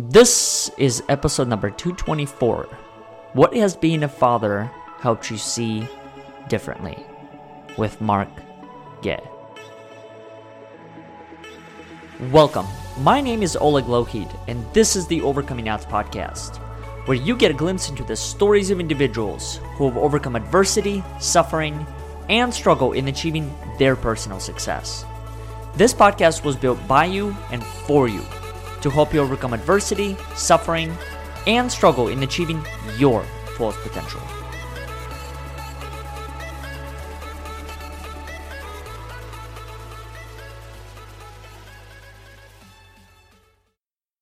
[0.00, 2.66] This is episode number 224.
[3.32, 5.88] What has being a father helped you see
[6.48, 7.04] differently?
[7.76, 8.28] With Mark
[9.02, 9.20] Guay.
[12.30, 12.68] Welcome.
[13.00, 16.58] My name is Oleg Lohid, and this is the Overcoming Odds podcast,
[17.08, 21.84] where you get a glimpse into the stories of individuals who have overcome adversity, suffering,
[22.28, 25.04] and struggle in achieving their personal success.
[25.74, 28.22] This podcast was built by you and for you
[28.88, 30.96] to help you overcome adversity, suffering,
[31.46, 32.64] and struggle in achieving
[32.96, 33.22] your
[33.54, 34.20] fullest potential.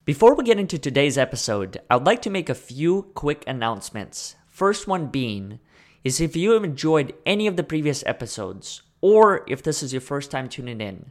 [0.04, 4.34] Before we get into today's episode, I would like to make a few quick announcements.
[4.48, 5.60] First one being
[6.02, 10.00] is if you have enjoyed any of the previous episodes, or if this is your
[10.00, 11.10] first time tuning in,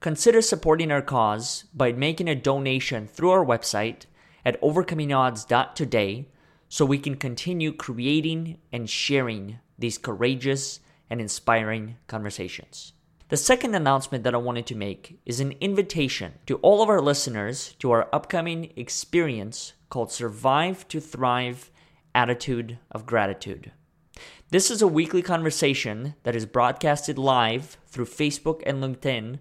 [0.00, 4.06] consider supporting our cause by making a donation through our website
[4.44, 6.28] at overcomingodds.today
[6.68, 12.92] so we can continue creating and sharing these courageous and inspiring conversations.
[13.28, 17.00] The second announcement that I wanted to make is an invitation to all of our
[17.00, 21.70] listeners to our upcoming experience called Survive to Thrive
[22.14, 23.72] Attitude of Gratitude.
[24.50, 29.40] This is a weekly conversation that is broadcasted live through Facebook and LinkedIn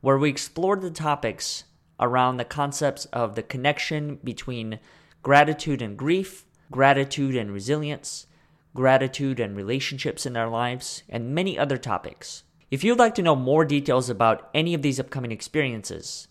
[0.00, 1.64] where we explored the topics
[1.98, 4.78] around the concepts of the connection between
[5.22, 8.26] gratitude and grief, gratitude and resilience,
[8.74, 12.42] gratitude and relationships in our lives, and many other topics.
[12.70, 16.28] If you'd like to know more details about any of these upcoming experiences,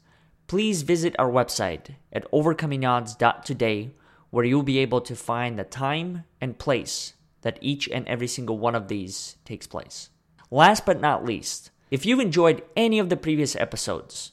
[0.48, 3.92] please visit our website at overcomingodds.today
[4.30, 8.58] where you'll be able to find the time and place that each and every single
[8.58, 10.10] one of these takes place.
[10.52, 14.32] Last but not least, if you've enjoyed any of the previous episodes,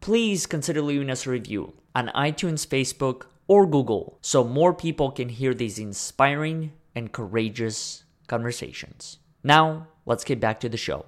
[0.00, 5.28] please consider leaving us a review on iTunes, Facebook, or Google so more people can
[5.28, 9.18] hear these inspiring and courageous conversations.
[9.42, 11.06] Now, let's get back to the show.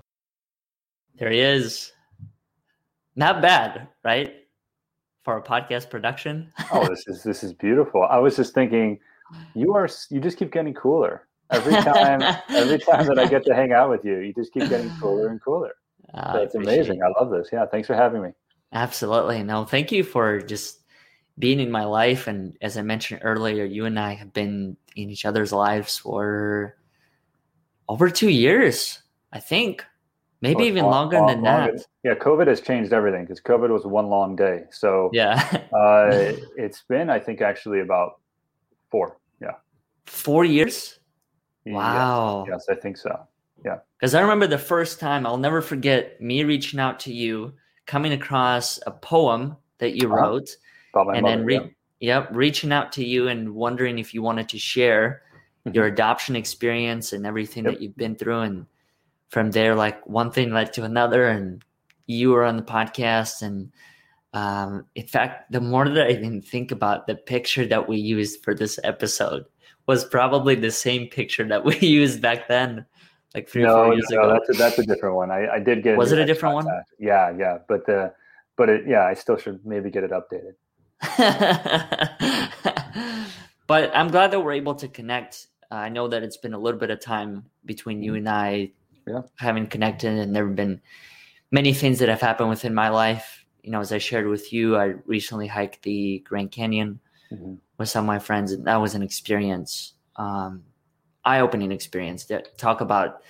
[1.17, 1.93] There he is.
[3.17, 4.35] Not bad, right?
[5.23, 6.53] For a podcast production.
[6.73, 8.03] oh, this is this is beautiful.
[8.03, 8.99] I was just thinking
[9.55, 11.29] you are you just keep getting cooler.
[11.51, 14.69] Every time every time that I get to hang out with you, you just keep
[14.69, 15.75] getting cooler and cooler.
[16.13, 16.99] Uh, That's amazing.
[16.99, 17.03] It.
[17.03, 17.49] I love this.
[17.53, 18.31] Yeah, thanks for having me.
[18.73, 19.43] Absolutely.
[19.43, 20.81] No, thank you for just
[21.39, 22.27] being in my life.
[22.27, 26.77] And as I mentioned earlier, you and I have been in each other's lives for
[27.89, 29.85] over two years, I think.
[30.41, 31.87] Maybe even long, longer long, than that.
[32.03, 34.65] Yeah, COVID has changed everything because COVID was one long day.
[34.71, 35.41] So yeah,
[35.73, 36.11] uh,
[36.59, 38.21] it's been I think actually about
[38.91, 39.17] four.
[39.41, 39.53] Yeah,
[40.05, 40.99] four years.
[41.65, 42.45] Wow.
[42.47, 43.27] Yes, yes I think so.
[43.65, 43.79] Yeah.
[43.99, 47.55] Because I remember the first time, I'll never forget me reaching out to you,
[47.87, 50.17] coming across a poem that you uh-huh.
[50.17, 50.57] wrote,
[50.95, 52.21] and mother, then re- yeah.
[52.21, 55.23] yep, reaching out to you and wondering if you wanted to share
[55.67, 55.75] mm-hmm.
[55.75, 57.75] your adoption experience and everything yep.
[57.75, 58.41] that you've been through.
[58.41, 58.67] And
[59.31, 61.65] from there, like one thing led to another, and
[62.07, 63.41] you were on the podcast.
[63.41, 63.73] And
[64.35, 68.45] um, in fact, the more that I even think about the picture that we used
[68.45, 69.47] for this episode
[69.87, 72.85] was probably the same picture that we used back then
[73.35, 74.33] like three no, years no, ago.
[74.33, 75.31] That's a, that's a different one.
[75.31, 75.97] I, I did get.
[75.97, 76.67] Was it a different one?
[76.99, 78.13] Yeah, yeah, but the,
[78.57, 80.55] but it, yeah, I still should maybe get it updated.
[83.67, 85.49] but I'm glad that we're able to connect.
[85.71, 88.71] Uh, I know that it's been a little bit of time between you and I
[89.07, 89.23] yeah.
[89.37, 90.81] having connected, and there have been
[91.51, 93.45] many things that have happened within my life.
[93.63, 97.01] You know, as I shared with you, I recently hiked the Grand Canyon
[97.33, 97.55] mm-hmm.
[97.79, 99.95] with some of my friends, and that was an experience.
[100.17, 100.63] Um,
[101.25, 103.23] eye-opening experience that talk about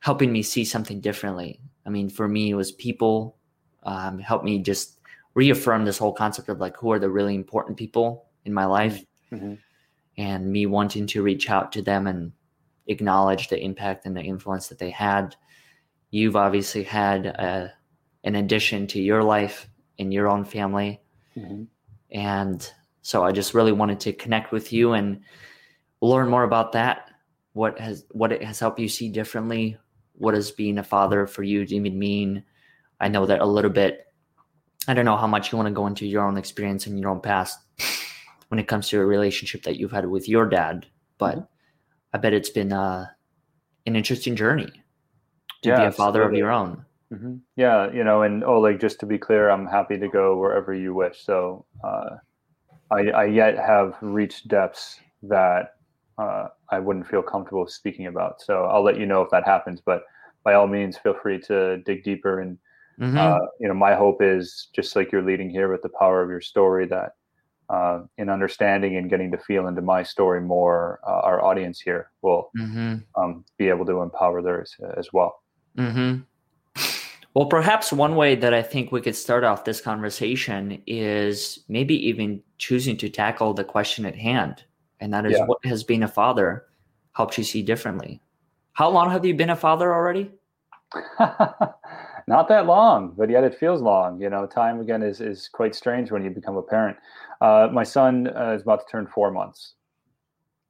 [0.00, 1.60] helping me see something differently.
[1.84, 3.36] I mean, for me, it was people
[3.82, 5.00] um, helped me just
[5.34, 9.02] reaffirm this whole concept of like who are the really important people in my life,
[9.32, 9.54] mm-hmm.
[10.16, 12.32] and me wanting to reach out to them and
[12.86, 15.34] acknowledge the impact and the influence that they had.
[16.10, 17.68] You've obviously had a, uh,
[18.24, 21.00] an addition to your life in your own family,
[21.36, 21.64] mm-hmm.
[22.12, 22.72] and
[23.02, 25.20] so I just really wanted to connect with you and
[26.00, 27.10] learn more about that
[27.56, 29.78] what has what it has helped you see differently
[30.12, 32.44] what does being a father for you even mean
[33.00, 34.12] i know that a little bit
[34.88, 37.08] i don't know how much you want to go into your own experience and your
[37.08, 37.58] own past
[38.48, 40.84] when it comes to a relationship that you've had with your dad
[41.16, 41.44] but mm-hmm.
[42.12, 43.06] i bet it's been uh,
[43.86, 44.70] an interesting journey
[45.62, 46.38] to yeah, be a father absolutely.
[46.38, 47.36] of your own mm-hmm.
[47.56, 50.74] yeah you know and oh like just to be clear i'm happy to go wherever
[50.74, 52.16] you wish so uh,
[52.90, 55.75] I, I yet have reached depths that
[56.18, 58.40] uh, I wouldn't feel comfortable speaking about.
[58.40, 59.80] So I'll let you know if that happens.
[59.80, 60.02] But
[60.44, 62.40] by all means, feel free to dig deeper.
[62.40, 62.58] And
[63.00, 63.18] mm-hmm.
[63.18, 66.30] uh, you know, my hope is just like you're leading here with the power of
[66.30, 67.12] your story that
[67.68, 72.10] uh, in understanding and getting to feel into my story more, uh, our audience here
[72.22, 72.96] will Mm-hmm.
[73.20, 75.42] um, be able to empower theirs as well.
[75.76, 76.22] Mm-hmm.
[77.34, 81.94] Well, perhaps one way that I think we could start off this conversation is maybe
[82.08, 84.64] even choosing to tackle the question at hand,
[85.00, 85.46] and that is Yeah.
[85.46, 86.66] what has being a father
[87.12, 88.20] helped you see differently.
[88.72, 90.30] How long have you been a father already?
[92.28, 94.20] Not that long, but yet it feels long.
[94.20, 96.96] You know, time again is is quite strange when you become a parent.
[97.40, 99.74] Uh, my son uh, is about to turn four months.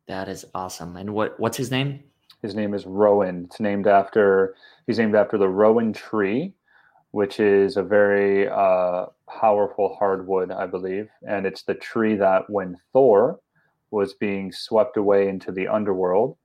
[0.07, 0.97] That is awesome.
[0.97, 2.03] And what what's his name?
[2.43, 3.47] His name is Rowan.
[3.47, 4.55] It's named after
[4.87, 6.55] he's named after the rowan tree,
[7.13, 12.77] which is a very uh, powerful hardwood, I believe, and it's the tree that when
[12.93, 13.41] Thor
[13.91, 16.37] was being swept away into the underworld,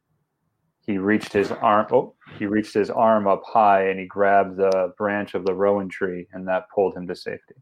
[0.86, 1.88] he reached his arm.
[1.92, 5.90] Oh, he reached his arm up high and he grabbed the branch of the rowan
[5.90, 7.56] tree, and that pulled him to safety.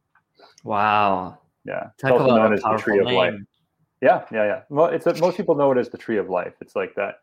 [0.64, 1.40] Wow.
[1.66, 3.34] Yeah, it's Talk also known as the tree of life.
[4.02, 4.62] Yeah, yeah, yeah.
[4.70, 6.54] Well, it's a, most people know it as the tree of life.
[6.62, 7.16] It's like that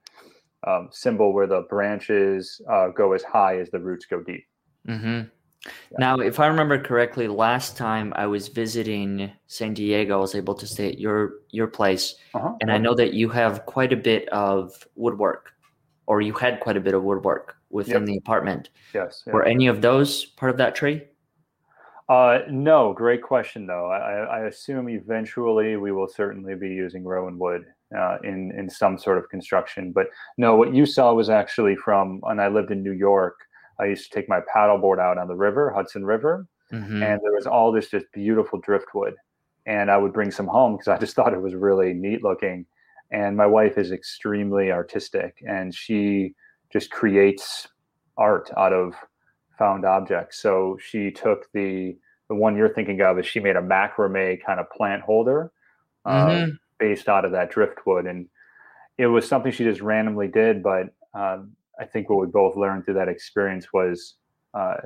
[0.66, 4.44] um, symbol where the branches uh, go as high as the roots go deep.
[5.98, 10.54] Now, if I remember correctly, last time I was visiting San Diego, I was able
[10.54, 12.54] to stay at your your place, Uh-huh.
[12.60, 15.52] and I know that you have quite a bit of woodwork,
[16.06, 18.06] or you had quite a bit of woodwork within Yep.
[18.06, 18.70] the apartment.
[18.94, 19.22] yes.
[19.26, 19.32] yeah.
[19.32, 21.02] Were any of those part of that tree?
[22.08, 23.86] Uh, no, great question though.
[23.90, 27.64] I, I I assume eventually we will certainly be using rowan wood
[27.98, 29.90] uh, in in some sort of construction.
[29.92, 30.06] But
[30.38, 33.36] no, what you saw was actually from and I lived in New York.
[33.78, 37.02] I used to take my paddleboard out on the river, Hudson River, Mhm.
[37.02, 39.14] and there was all this just beautiful driftwood
[39.66, 42.66] and i would bring some home because i just thought it was really neat looking
[43.12, 46.34] and my wife is extremely artistic and she
[46.72, 47.68] just creates
[48.16, 48.94] art out of
[49.58, 51.96] found objects so she took the
[52.28, 55.52] the one you're thinking of is she made a macrame kind of plant holder
[56.04, 56.58] uh, Mhm.
[56.78, 58.28] based out of that driftwood and
[58.98, 62.84] it was something she just randomly did but um, i think what we both learned
[62.84, 64.14] through that experience was
[64.54, 64.76] uh,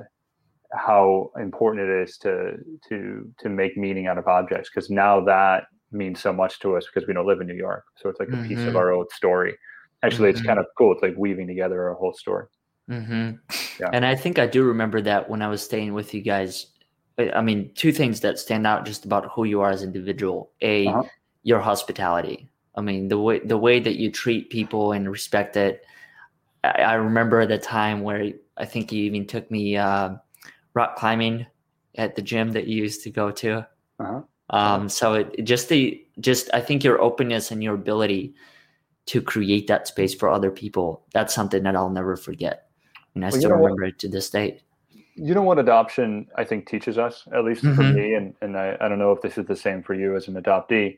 [0.73, 2.53] how important it is to
[2.87, 6.85] to to make meaning out of objects because now that means so much to us
[6.85, 7.83] because we don't live in New York.
[7.97, 8.77] So it's like a piece of Mhm.
[8.77, 9.57] our own story.
[10.03, 10.45] Actually, it's Mhm.
[10.45, 10.93] kind of cool.
[10.93, 12.45] It's like weaving together our whole story.
[12.87, 13.31] hmm
[13.79, 13.89] Yeah.
[13.91, 16.67] And I think I do remember that when I was staying with you guys.
[17.17, 19.89] I I mean, two things that stand out just about who you are as an
[19.89, 20.51] individual.
[20.61, 21.03] A, Uh-huh.
[21.43, 22.47] your hospitality.
[22.75, 25.85] I mean, the way the way that you treat people and respect it.
[26.63, 30.15] I, I remember the time where I think you even took me uh,
[30.73, 31.45] rock climbing
[31.95, 33.67] at the gym that you used to go to.
[33.99, 34.21] Uh-huh.
[34.49, 38.33] Um, so it, just the just I think your openness and your ability
[39.07, 41.05] to create that space for other people.
[41.13, 42.69] That's something that I'll never forget,
[43.15, 43.71] and I Well, you still know what?
[43.71, 44.61] remember it to this day.
[45.15, 47.95] You know what adoption I think teaches us, at least for Mhm.
[47.95, 50.27] me, and, and I, I don't know if this is the same for you as
[50.27, 50.97] an adoptee,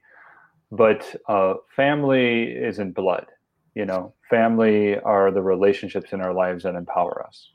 [0.71, 3.27] but uh, family isn't blood.
[3.75, 7.49] You know, family are the relationships in our lives that empower us.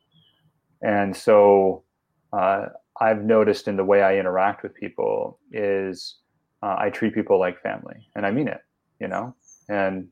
[0.83, 1.85] And so
[2.33, 2.67] uh,
[3.01, 6.17] I've noticed in the way I interact with people is
[6.63, 8.61] uh, I treat people like family, and I mean it,
[9.01, 9.35] you know?
[9.69, 10.09] And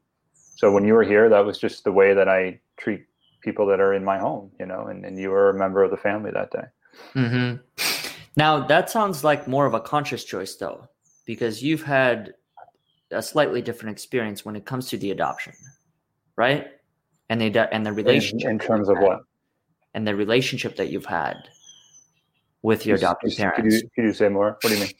[0.54, 3.04] so when you were here, that was just the way that I treat
[3.42, 5.90] people that are in my home, you know, and, and you were a member of
[5.90, 6.64] the family that day.
[7.14, 7.56] mm-hmm.
[8.36, 10.88] Now that sounds like more of a conscious choice, though,
[11.24, 12.34] because you've had
[13.10, 15.54] a slightly different experience when it comes to the adoption,
[16.36, 16.68] right?
[17.28, 19.20] And the and the relationship in that terms of had, what?
[19.94, 21.36] and the relationship that you've had
[22.62, 23.62] with your adopted could- parents.
[23.62, 24.58] Could you, could you say more?
[24.60, 24.92] What do you mean?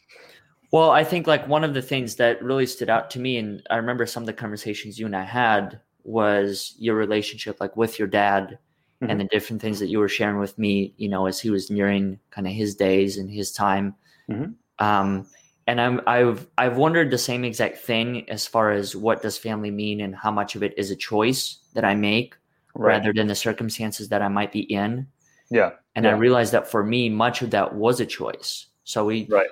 [0.71, 3.61] Well, I think like one of the things that really stood out to me, and
[3.69, 7.97] I remember some of the conversations you and I had, was your relationship like with
[7.99, 8.59] your dad
[9.01, 9.11] Mhm.
[9.11, 11.69] and the different things that you were sharing with me, you know, as he was
[11.69, 13.93] nearing kind of his days and his time.
[14.29, 14.55] Mhm.
[14.79, 15.27] Um,
[15.67, 19.69] and I'm, I've I've wondered the same exact thing as far as what does family
[19.71, 22.35] mean and how much of it is a choice that I make
[22.73, 22.93] Right.
[22.97, 25.07] rather than the circumstances that I might be in.
[25.49, 25.71] Yeah.
[25.95, 28.67] And I realized that for me, much of that was a choice.
[28.83, 29.49] So we, Right.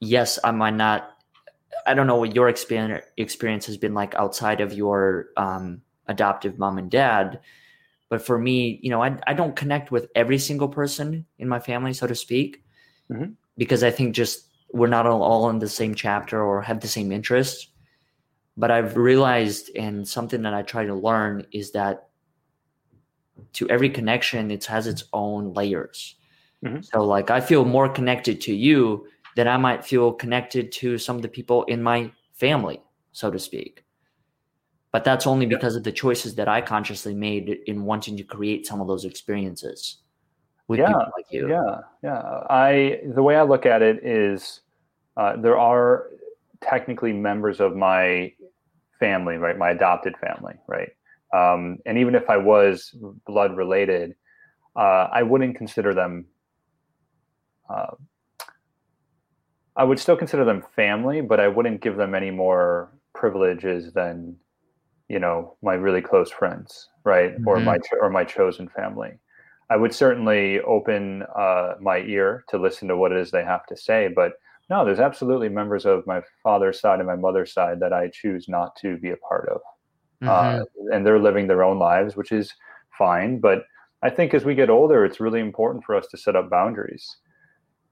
[0.00, 1.10] yes, I might not.
[1.86, 6.58] I don't know what your experience experience has been like outside of your um, adoptive
[6.58, 7.40] mom and dad,
[8.08, 11.60] but for me, you know, I I don't connect with every single person in my
[11.60, 12.64] family, so to speak,
[13.10, 13.34] Mhm.
[13.58, 17.12] because I think just we're not all, in the same chapter or have the same
[17.12, 17.68] interests.
[18.56, 22.08] But I've realized, and something that I try to learn is that
[23.54, 26.16] to every connection, it has its own layers.
[26.64, 26.84] Mhm.
[26.84, 29.06] So, like, I feel more connected to you
[29.36, 32.82] than I might feel connected to some of the people in my family,
[33.12, 33.84] so to speak.
[34.90, 38.66] But that's only because of the choices that I consciously made in wanting to create
[38.66, 39.98] some of those experiences
[40.68, 41.48] with Yeah, people like you.
[41.48, 42.22] Yeah, yeah.
[42.48, 44.60] I the way I look at it is
[45.16, 46.10] uh, there are
[46.60, 48.32] technically members of my
[49.00, 49.56] family, right?
[49.56, 50.90] My adopted family, right?
[51.34, 52.94] Um, and even if I was
[53.26, 54.14] blood related,
[54.76, 56.26] uh, I wouldn't consider them.
[57.68, 57.94] Uh,
[59.76, 64.36] I would still consider them family, but I wouldn't give them any more privileges than,
[65.08, 67.48] you know, my really close friends, right, mm-hmm.
[67.48, 69.12] or my or my chosen family.
[69.70, 73.66] I would certainly open uh, my ear to listen to what it is they have
[73.66, 74.34] to say, but
[74.70, 78.48] no, there's absolutely members of my father's side and my mother's side that I choose
[78.48, 79.60] not to be a part of,
[80.22, 80.28] mm-hmm.
[80.28, 82.54] uh, and they're living their own lives, which is
[82.96, 83.40] fine.
[83.40, 83.64] But
[84.02, 87.16] I think as we get older, it's really important for us to set up boundaries.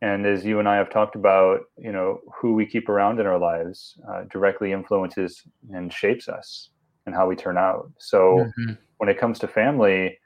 [0.03, 3.27] And as you and I have talked about, you know, who we keep around in
[3.27, 5.43] our lives uh, directly influences
[5.73, 6.69] and shapes us
[7.07, 7.91] and how we turn out.
[7.99, 8.75] So mm-hmm.
[8.99, 10.19] when it comes to family,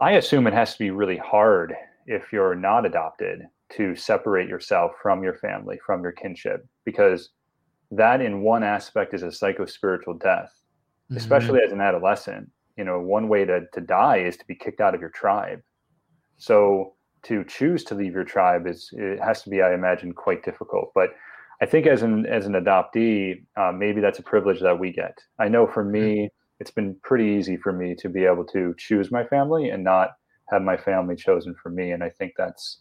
[0.00, 1.74] I assume it has to be really hard
[2.06, 3.42] if you're not adopted
[3.74, 7.30] to separate yourself from your family, from your kinship, because
[7.90, 10.50] that in one aspect is a psycho-spiritual death,
[11.04, 11.16] mm-hmm.
[11.16, 12.50] especially as an adolescent.
[12.76, 15.60] You know, one way to, to die is to be kicked out of your tribe.
[16.38, 20.42] So to choose to leave your tribe is it has to be, I imagine, quite
[20.42, 20.92] difficult.
[20.94, 21.10] But
[21.60, 25.18] I think as an as an adoptee, uh, maybe that's a privilege that we get.
[25.38, 26.39] I know for me, mm-hmm.
[26.60, 30.10] It's been pretty easy for me to be able to choose my family and not
[30.50, 32.78] have my family chosen for me, and I think that's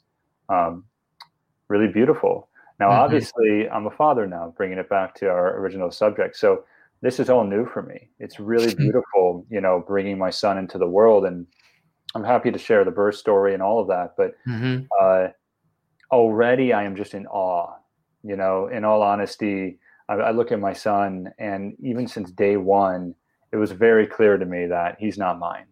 [0.50, 0.84] um,
[1.70, 2.50] really beautiful.
[2.80, 3.00] Now, mm-hmm.
[3.00, 6.36] obviously, I'm a father now, bringing it back to our original subject.
[6.36, 6.64] So
[7.02, 8.10] this is all new for me.
[8.20, 11.48] It's really beautiful, you know, bringing my son into the world, and
[12.16, 14.16] I'm happy to share the birth story and all of that.
[14.18, 14.86] But mm-hmm.
[15.00, 15.28] uh,
[16.12, 17.76] already, I am just in awe.
[18.24, 22.58] You know, in all honesty, I, I look at my son, and even since day
[22.58, 23.16] one,
[23.52, 25.66] it was very clear to me that he's not mine.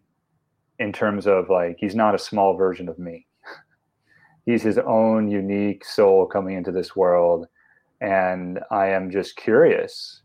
[0.78, 3.26] In terms of like, he's not a small version of me
[4.46, 7.46] he's his own unique soul coming into this world
[8.00, 10.22] and i am just curious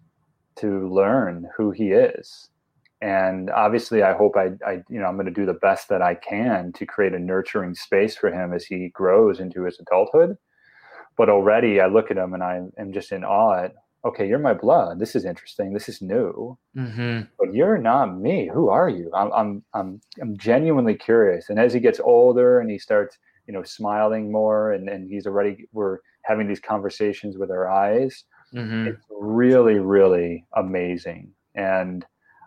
[0.56, 2.50] to learn who he is
[3.02, 6.02] and obviously i hope i, I you know i'm going to do the best that
[6.02, 10.38] i can to create a nurturing space for him as he grows into his adulthood
[11.18, 14.40] but already i look at him and i am just in awe at okay you're
[14.40, 15.00] my blood.
[15.00, 15.74] This is interesting.
[15.74, 16.58] This is new.
[16.78, 17.22] Mm-hmm.
[17.40, 18.50] but you're not me.
[18.54, 19.12] Who are you?
[19.14, 21.50] I'm, I'm i'm i'm genuinely curious.
[21.50, 23.18] And as he gets older and he starts
[23.48, 28.24] you know smiling more and, and he's already we're having these conversations with our eyes
[28.54, 28.88] mm-hmm.
[28.88, 31.32] it's really really amazing.
[31.56, 32.06] And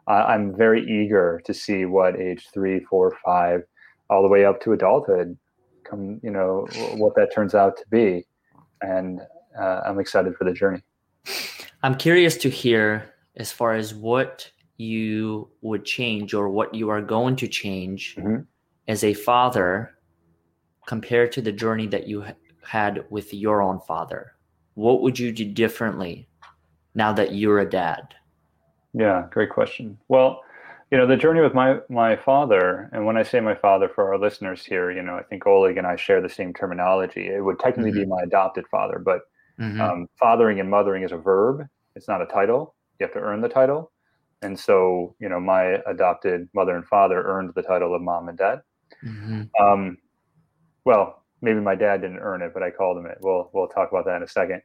[0.09, 3.63] i'm very eager to see what age three four five
[4.09, 5.37] all the way up to adulthood
[5.83, 8.25] come you know what that turns out to be.
[8.83, 9.21] And
[9.61, 10.83] uh, i'm excited for the journey
[11.83, 17.03] i'm curious to hear as far as what you would change or what you are
[17.03, 18.43] going to change mm-hmm.
[18.89, 19.97] as a father
[20.87, 22.25] compared to the journey that you
[22.63, 24.35] had with your own father?
[24.75, 26.29] What would you do differently
[26.95, 28.15] now that you're a dad?
[28.93, 29.99] Yeah, great question.
[30.09, 30.43] Well,
[30.91, 34.13] you know, the journey with my my father, and when I say my father for
[34.13, 37.27] our listeners here, you know, I think Oleg and I share the same terminology.
[37.27, 38.03] It would technically mm-hmm.
[38.03, 39.23] be my adopted father, but
[39.61, 39.81] mm-hmm.
[39.81, 41.67] um, fathering and mothering is a verb.
[41.95, 42.75] It's not a title.
[42.99, 43.93] You have to earn the title.
[44.43, 48.37] And so, you know, my adopted mother and father earned the title of mom and
[48.37, 48.61] dad.
[49.05, 49.43] Mm-hmm.
[49.61, 49.99] Um,
[50.85, 53.19] well, maybe my dad didn't earn it, but I called him it.
[53.21, 54.63] We'll we'll talk about that in a second.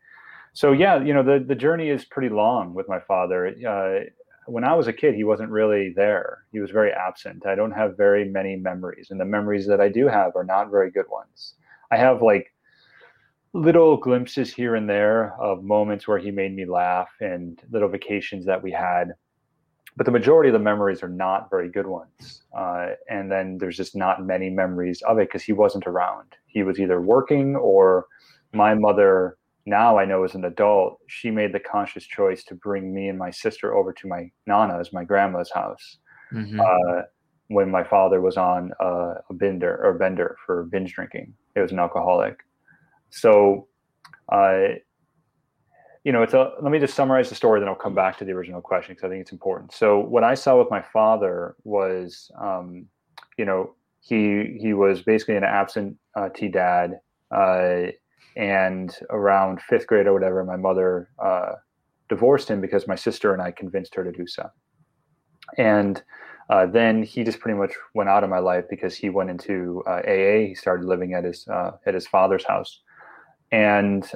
[0.53, 3.48] So yeah, you know the the journey is pretty long with my father.
[3.48, 4.10] Uh,
[4.48, 6.43] when I was a kid, he wasn't really there.
[6.51, 7.45] He was very absent.
[7.45, 10.71] I don't have very many memories, and the memories that I do have are not
[10.71, 11.55] very good ones.
[11.91, 12.53] I have like
[13.53, 18.46] little glimpses here and there of moments where he made me laugh and little vacations
[18.46, 19.13] that we had
[19.98, 22.43] but the majority of the memories are not very good ones.
[22.58, 26.34] Uh, and then there's just not many memories of it because he wasn't around.
[26.48, 28.08] He was either working or
[28.53, 32.93] my mother, now I know as an adult, she made the conscious choice to bring
[32.93, 35.98] me and my sister over to my nana's, my grandma's house,
[36.34, 36.60] mm-hmm.
[36.60, 37.01] uh,
[37.48, 41.34] when my father was on uh, a bender or bender for binge drinking.
[41.55, 42.39] It was an alcoholic.
[43.12, 43.68] So
[44.30, 44.75] uh,
[46.03, 48.25] you know, it's a, let me just summarize the story, then I'll come back to
[48.25, 49.72] the original question because I think it's important.
[49.72, 52.88] So what I saw with my father was, um,
[53.38, 57.00] you know, he he was basically an absent uh, T dad,
[57.30, 57.91] uh,
[58.36, 61.53] and around fifth grade or whatever, my mother uh,
[62.10, 64.50] divorced him because my sister and I convinced her to do so.
[65.60, 66.01] And
[66.50, 69.84] uh, then he just pretty much went out of my life because he went into
[69.86, 69.91] AA.
[69.91, 72.82] Uh, he started living at his uh, at his father's house,
[73.51, 74.10] and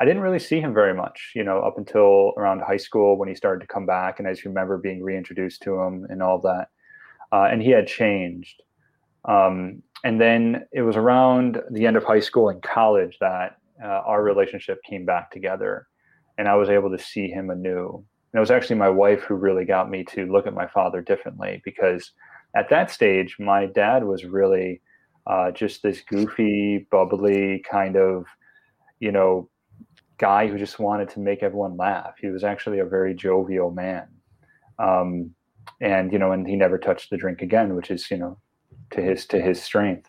[0.00, 3.28] I didn't really see him very much, you know, up until around high school when
[3.28, 6.40] he started to come back, and I just remember being reintroduced to him and all
[6.42, 6.68] that.
[7.32, 8.62] Uh, and he had changed.
[9.24, 14.02] Um, and then it was around the end of high school and college that uh,
[14.06, 15.88] our relationship came back together.
[16.38, 17.88] and I was able to see him anew.
[18.32, 21.02] And it was actually my wife who really got me to look at my father
[21.02, 22.12] differently because
[22.54, 24.80] at that stage, my dad was really
[25.28, 28.24] uh, just this goofy, bubbly kind of,
[28.98, 29.48] you know,
[30.18, 32.14] guy who just wanted to make everyone laugh.
[32.20, 34.08] He was actually a very jovial man.
[34.78, 35.34] Um,
[35.80, 38.38] and, you know, and he never touched the drink again, which is, you know,
[38.92, 40.08] to his, to his strength.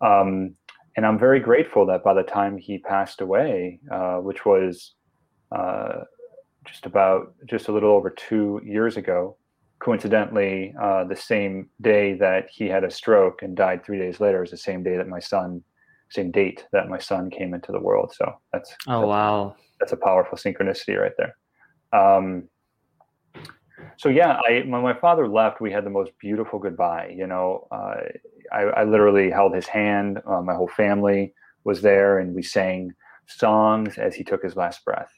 [0.00, 0.54] Um,
[0.96, 4.94] and I'm very grateful that by the time he passed away, uh, which was
[5.52, 6.00] uh,
[6.64, 9.36] just about just a little over two years ago,
[9.80, 14.42] coincidentally, uh, the same day that he had a stroke and died three days later
[14.42, 15.62] is the same day that my son,
[16.10, 18.12] same date that my son came into the world.
[18.16, 21.36] So that's oh that's, wow, that's a powerful synchronicity right there.
[21.92, 22.48] Um,
[23.96, 27.14] so yeah, I when my father left, we had the most beautiful goodbye.
[27.16, 28.00] You know, uh,
[28.52, 30.20] I, I, literally held his hand.
[30.26, 32.92] Uh, my whole family was there, and we sang
[33.26, 35.12] songs as he took his last breath.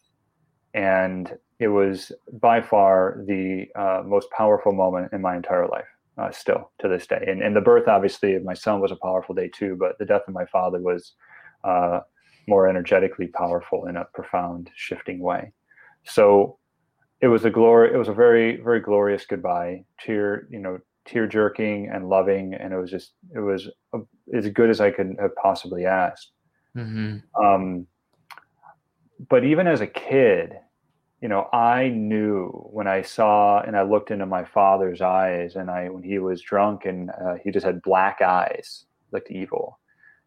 [0.75, 5.85] And it was by far the uh, most powerful moment in my entire life,
[6.17, 7.23] uh, still to this day.
[7.29, 10.07] And, and the birth, obviously, of my son was a powerful day too, but the
[10.07, 11.13] death of my father was
[11.63, 12.01] uh,
[12.49, 15.53] more energetically powerful in a profound, shifting way.
[16.05, 16.59] So
[17.21, 17.93] it was a glory.
[17.93, 19.85] It was a very, very glorious goodbye.
[20.01, 23.99] Tear, you know, tear jerking and loving, and it was just, it was a,
[24.35, 26.33] as good as I could have possibly asked.
[26.75, 27.45] Mm-hmm.
[27.45, 27.87] Um,
[29.29, 30.55] but even as a kid,
[31.21, 35.71] you know, I knew when I saw and I looked into my father's eyes, and
[35.71, 39.79] I when he was drunk and uh, he just had black eyes, looked evil.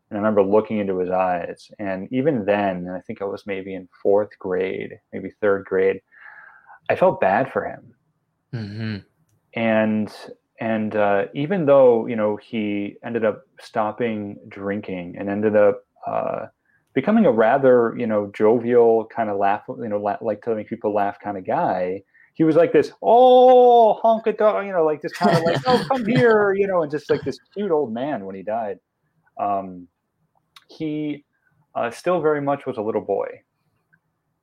[0.10, 3.48] And I remember looking into his eyes, and even then, and I think I was
[3.48, 6.02] maybe in fourth grade, maybe third grade,
[6.90, 7.96] I felt bad for him.
[8.54, 8.98] Mm-hmm.
[9.60, 10.14] And
[10.60, 16.46] and uh, even though you know he ended up stopping drinking and ended up uh,
[16.94, 20.70] becoming a rather you know jovial kind of laugh you know la- like to make
[20.70, 22.02] people laugh kind of guy
[22.34, 25.60] he was like this oh honk a dog you know like this kind of like
[25.68, 28.80] oh come here you know and just like this cute old man when he died.
[29.40, 29.88] Um,
[30.70, 31.26] he
[31.76, 33.28] uh, still very much was a little boy.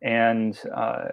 [0.03, 1.09] And uh,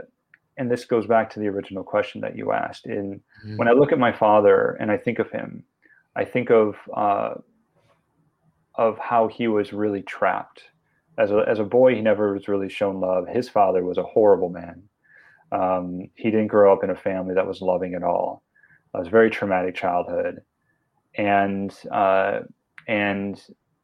[0.58, 2.86] and this goes back to the original question that you asked.
[2.88, 3.58] In mm-hmm.
[3.58, 5.64] when i look at my father and i think of him
[6.16, 7.36] i think of uh,
[8.76, 10.64] of how he was really trapped
[11.18, 13.28] as a as a boy, he never was really shown love.
[13.28, 14.84] His father was a horrible man.
[15.52, 18.44] Um, he didn't grow up in a family that was loving at all.
[18.94, 20.42] It was a very traumatic childhood,
[21.16, 22.42] and uh,
[22.88, 23.42] and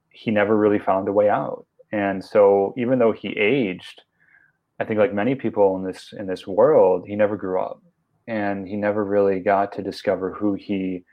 [0.09, 1.65] he never really found a way out.
[1.91, 4.01] And so, even though he aged,
[4.79, 7.81] I think like many people in this in this world, he never grew up,
[8.27, 11.03] and he never really got to discover who he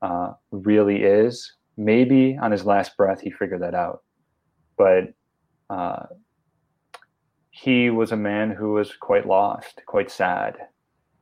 [0.00, 1.52] uh, really is.
[1.76, 4.02] Maybe on his last breath, he figured that out,
[4.76, 5.14] but
[5.70, 6.06] uh,
[7.50, 10.56] he was a man who was quite lost, quite sad,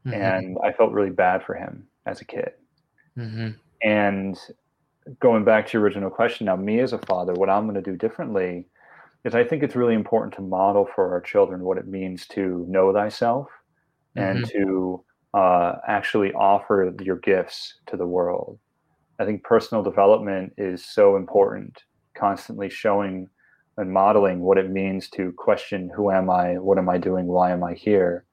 [0.06, 0.14] mm-hmm.
[0.14, 2.50] and I felt really bad for him as a kid.
[3.16, 3.50] Mm-hmm.
[3.82, 4.38] And
[5.20, 7.90] going back to your original question, now me as a father, what I'm going to
[7.90, 8.66] do differently
[9.24, 12.64] is I think it's really important to model for our children what it means to
[12.68, 13.48] know thyself
[14.16, 14.36] mm-hmm.
[14.36, 15.04] and to
[15.34, 18.58] uh, actually offer your gifts to the world.
[19.18, 21.82] I think personal development is so important,
[22.16, 23.28] constantly showing
[23.76, 27.50] and modeling what it means to question who am I, what am I doing, why
[27.50, 28.24] am I here,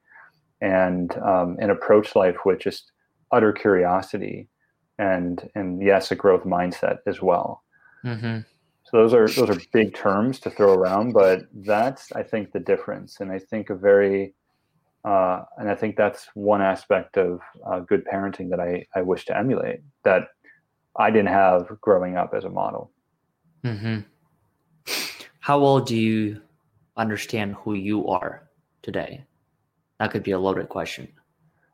[0.60, 2.92] and um, and approach life with just
[3.30, 4.48] utter curiosity
[4.98, 7.62] and and yes, a growth mindset as well.
[8.04, 8.40] Mm-hmm.
[8.84, 12.60] So those are those are big terms to throw around, but that's I think the
[12.60, 14.34] difference, and I think a very
[15.04, 19.26] uh, and I think that's one aspect of uh, good parenting that I, I wish
[19.26, 20.28] to emulate that
[20.96, 22.90] I didn't have growing up as a model.
[23.62, 24.00] Mm-hmm
[25.44, 26.40] how well do you
[26.96, 28.48] understand who you are
[28.80, 29.22] today?
[30.00, 31.06] That could be a loaded question.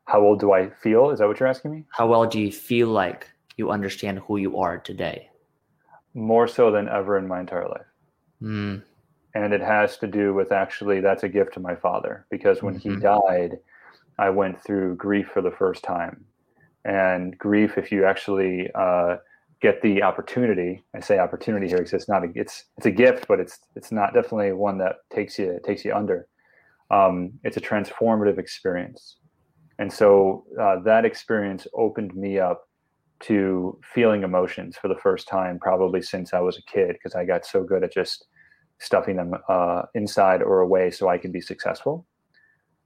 [0.03, 1.09] How old do I feel?
[1.11, 1.85] Is that what you're asking me?
[1.89, 5.29] How well do you feel like you understand who you are today?
[6.13, 7.87] More so than ever in my entire life.
[8.43, 8.83] Mm.
[9.35, 12.77] And it has to do with actually, that's a gift to my father because when
[12.77, 12.95] mm-hmm.
[12.95, 13.57] he died,
[14.19, 16.25] I went through grief for the first time.
[16.83, 19.15] And grief, if you actually uh,
[19.61, 20.83] get the opportunity.
[20.95, 23.91] I say opportunity here because it's not a it's it's a gift, but it's it's
[23.91, 26.27] not definitely one that takes you takes you under.
[26.89, 29.17] Um, it's a transformative experience,
[29.79, 32.67] and so uh, that experience opened me up
[33.21, 37.23] to feeling emotions for the first time, probably since I was a kid, because I
[37.23, 38.25] got so good at just
[38.79, 42.07] stuffing them uh, inside or away so I could be successful.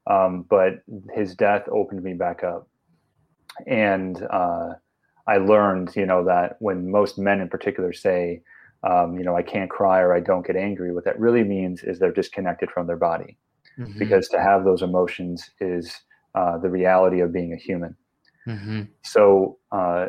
[0.07, 0.83] Um, but
[1.13, 2.67] his death opened me back up,
[3.65, 4.73] and uh,
[5.27, 8.41] I learned, you know, that when most men in particular say,
[8.83, 11.83] um, you know, I can't cry or I don't get angry, what that really means
[11.83, 13.37] is they're disconnected from their body.
[13.79, 13.97] mm-hmm.
[13.99, 16.01] because to have those emotions is
[16.33, 17.95] uh, the reality of being a human.
[18.47, 18.83] Mm-hmm.
[19.03, 20.07] So uh,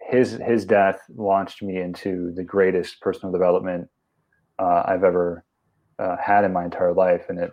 [0.00, 3.88] his his death launched me into the greatest personal development
[4.58, 5.44] uh, I've ever
[5.98, 7.52] uh, had in my entire life, and it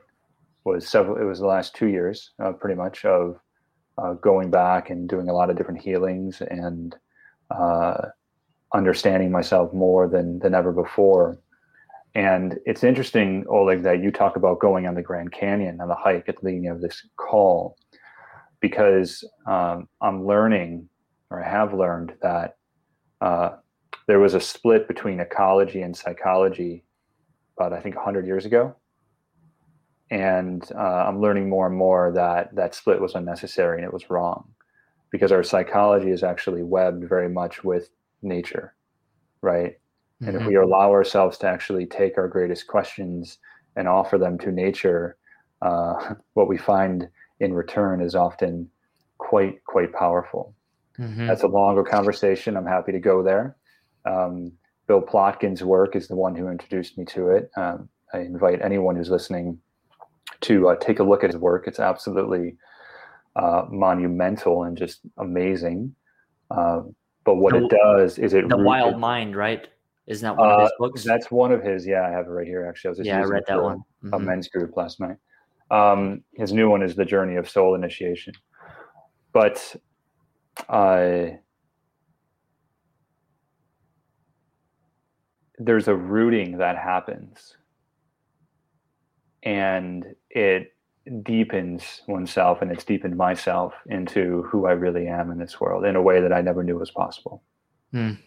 [0.66, 1.18] was several.
[1.18, 3.40] It was the last two years, uh, pretty much, of
[3.98, 6.96] uh, going back and doing a lot of different healings and
[8.74, 11.40] understanding myself more than than ever before.
[12.16, 15.96] And it's interesting, Oleg, that you talk about going on the Grand Canyon on the
[15.96, 17.78] hike at the beginning of this call,
[18.60, 20.90] because um, I'm learning,
[21.30, 22.56] or I have learned, that
[23.22, 23.58] uh,
[24.08, 26.84] there was a split between ecology and psychology
[27.56, 28.76] about, I think, 100 years ago.
[30.10, 34.10] And uh, I'm learning more and more that that split was unnecessary and it was
[34.10, 34.48] wrong
[35.12, 37.90] because our psychology is actually webbed very much with
[38.22, 38.74] nature,
[39.42, 39.78] right?
[40.22, 40.42] And mm-hmm.
[40.42, 43.38] if we allow ourselves to actually take our greatest questions
[43.76, 45.18] and offer them to nature,
[45.62, 47.08] uh, what we find
[47.40, 48.70] in return is often
[49.18, 50.56] quite quite powerful.
[51.00, 51.28] Mm-hmm.
[51.28, 52.58] That's a longer conversation.
[52.58, 53.56] I'm happy to go there.
[54.06, 54.54] Um,
[54.88, 57.52] Bill Plotkin's work is the one who introduced me to it.
[57.58, 59.60] Um, I invite anyone who's listening
[60.42, 61.68] to uh, take a look at his work.
[61.68, 62.56] It's absolutely
[63.36, 65.96] uh, monumental and just amazing.
[66.50, 66.82] Uh,
[67.24, 69.68] but what the, it does is it the wild mind, right?
[70.08, 71.04] Isn't that one of his uh, books?
[71.04, 71.86] That's one of his.
[71.86, 72.66] Yeah, I have it right here.
[72.66, 73.80] Actually, I was just yeah, I read that one.
[74.04, 74.14] Mm-hmm.
[74.14, 75.18] A men's group last night.
[75.70, 78.34] Um, his new one is the Journey of Soul Initiation.
[79.34, 79.76] But
[80.70, 81.26] uh,
[85.60, 87.58] there's a rooting that happens,
[89.44, 90.74] and it
[91.24, 95.96] deepens oneself, and it's deepened myself into who I really am in this world in
[95.96, 97.44] a way that I never knew was possible.
[97.94, 98.18] Mm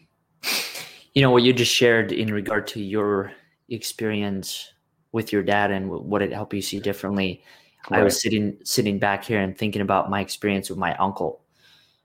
[1.14, 3.32] you know what you just shared in regard to your
[3.68, 4.72] experience
[5.12, 7.42] with your dad and what it helped you see differently
[7.90, 8.00] right.
[8.00, 11.42] i was sitting sitting back here and thinking about my experience with my uncle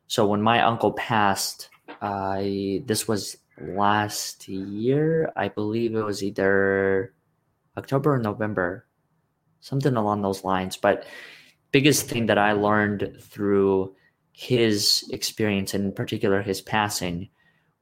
[0.07, 1.69] so when my uncle passed
[2.01, 7.13] I this was last year i believe it was either
[7.77, 8.85] october or november
[9.65, 11.05] something along those lines but
[11.71, 13.93] biggest thing that i learned through
[14.31, 17.29] his experience and in particular his passing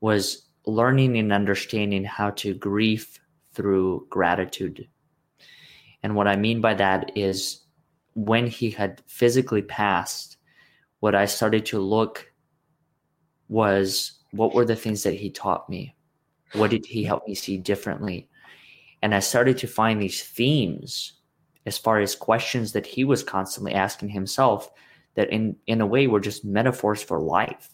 [0.02, 3.20] was learning and understanding how to grieve
[3.54, 4.88] through gratitude.
[6.04, 7.62] And what I mean by that is
[8.16, 10.38] when he had physically passed,
[11.00, 12.32] what I started to look
[13.48, 15.96] was what were the things that he taught me?
[16.54, 18.30] What did he help me see differently?
[19.02, 21.14] And I started to find these themes
[21.66, 24.70] as far as questions that he was constantly asking himself
[25.16, 27.70] that in in a way were just metaphors for life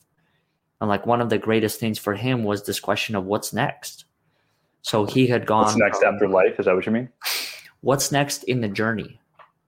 [0.82, 4.06] and like one of the greatest things for him was this question of what's next.
[4.82, 5.65] So he had gone.
[5.65, 6.60] What's next after life?
[6.60, 7.10] Is that what you mean?
[7.82, 9.19] What's next in the journey?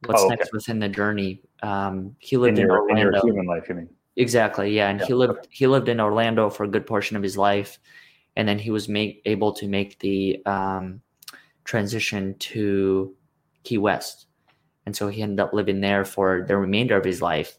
[0.06, 0.36] What's oh, okay.
[0.36, 1.42] next within the journey?
[1.62, 3.20] Um, he lived in, your, in Orlando.
[3.20, 3.90] In human life, you mean?
[4.16, 4.76] Exactly.
[4.76, 5.06] Yeah, and yeah.
[5.06, 7.78] he lived he lived in Orlando for a good portion of his life,
[8.38, 11.02] and then he was make, able to make the um,
[11.66, 13.14] transition to
[13.64, 14.28] Key West,
[14.86, 17.58] and so he ended up living there for the remainder of his life.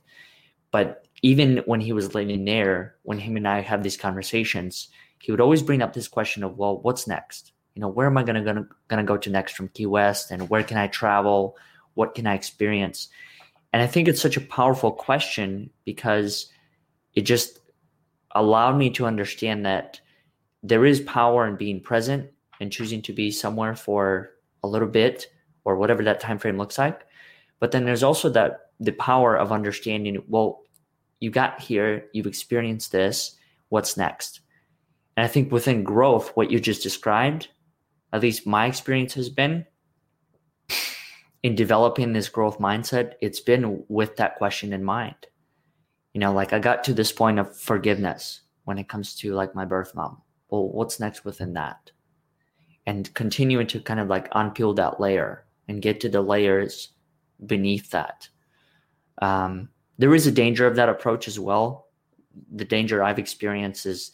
[0.70, 4.88] But even when he was living there, when him and I have these conversations,
[5.20, 7.52] he would always bring up this question of, well, what's next?
[7.74, 10.48] You know, where am I gonna gonna gonna go to next from Key West, and
[10.50, 11.56] where can I travel?
[11.94, 13.08] What can I experience?
[13.72, 16.48] And I think it's such a powerful question because
[17.14, 17.60] it just
[18.34, 20.00] allowed me to understand that
[20.62, 24.30] there is power in being present and choosing to be somewhere for
[24.62, 25.26] a little bit
[25.64, 27.02] or whatever that time frame looks like.
[27.60, 30.62] But then there's also that the power of understanding, well,
[31.20, 33.36] you got here, you've experienced this,
[33.68, 34.40] what's next?
[35.16, 37.48] And I think within growth, what you just described,
[38.12, 39.66] at least my experience has been
[41.42, 45.26] in developing this growth mindset, it's been with that question in mind.
[46.14, 49.54] You know, like I got to this point of forgiveness when it comes to like
[49.54, 50.22] my birth mom.
[50.50, 51.90] Well, what's next within that?
[52.86, 56.90] And continuing to kind of like unpeel that layer and get to the layers
[57.46, 58.28] beneath that.
[59.22, 61.88] Um, there is a danger of that approach as well.
[62.52, 64.12] The danger I've experienced is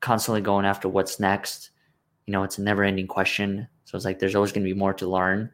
[0.00, 1.70] constantly going after what's next.
[2.26, 3.68] You know, it's a never ending question.
[3.84, 5.50] So it's like there's always going to be more to learn.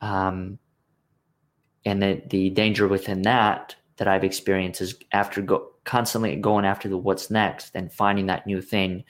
[0.00, 0.58] Um,
[1.84, 6.88] and the, the danger within that that I've experienced is after go, constantly going after
[6.88, 9.04] the what's next and finding that new thing.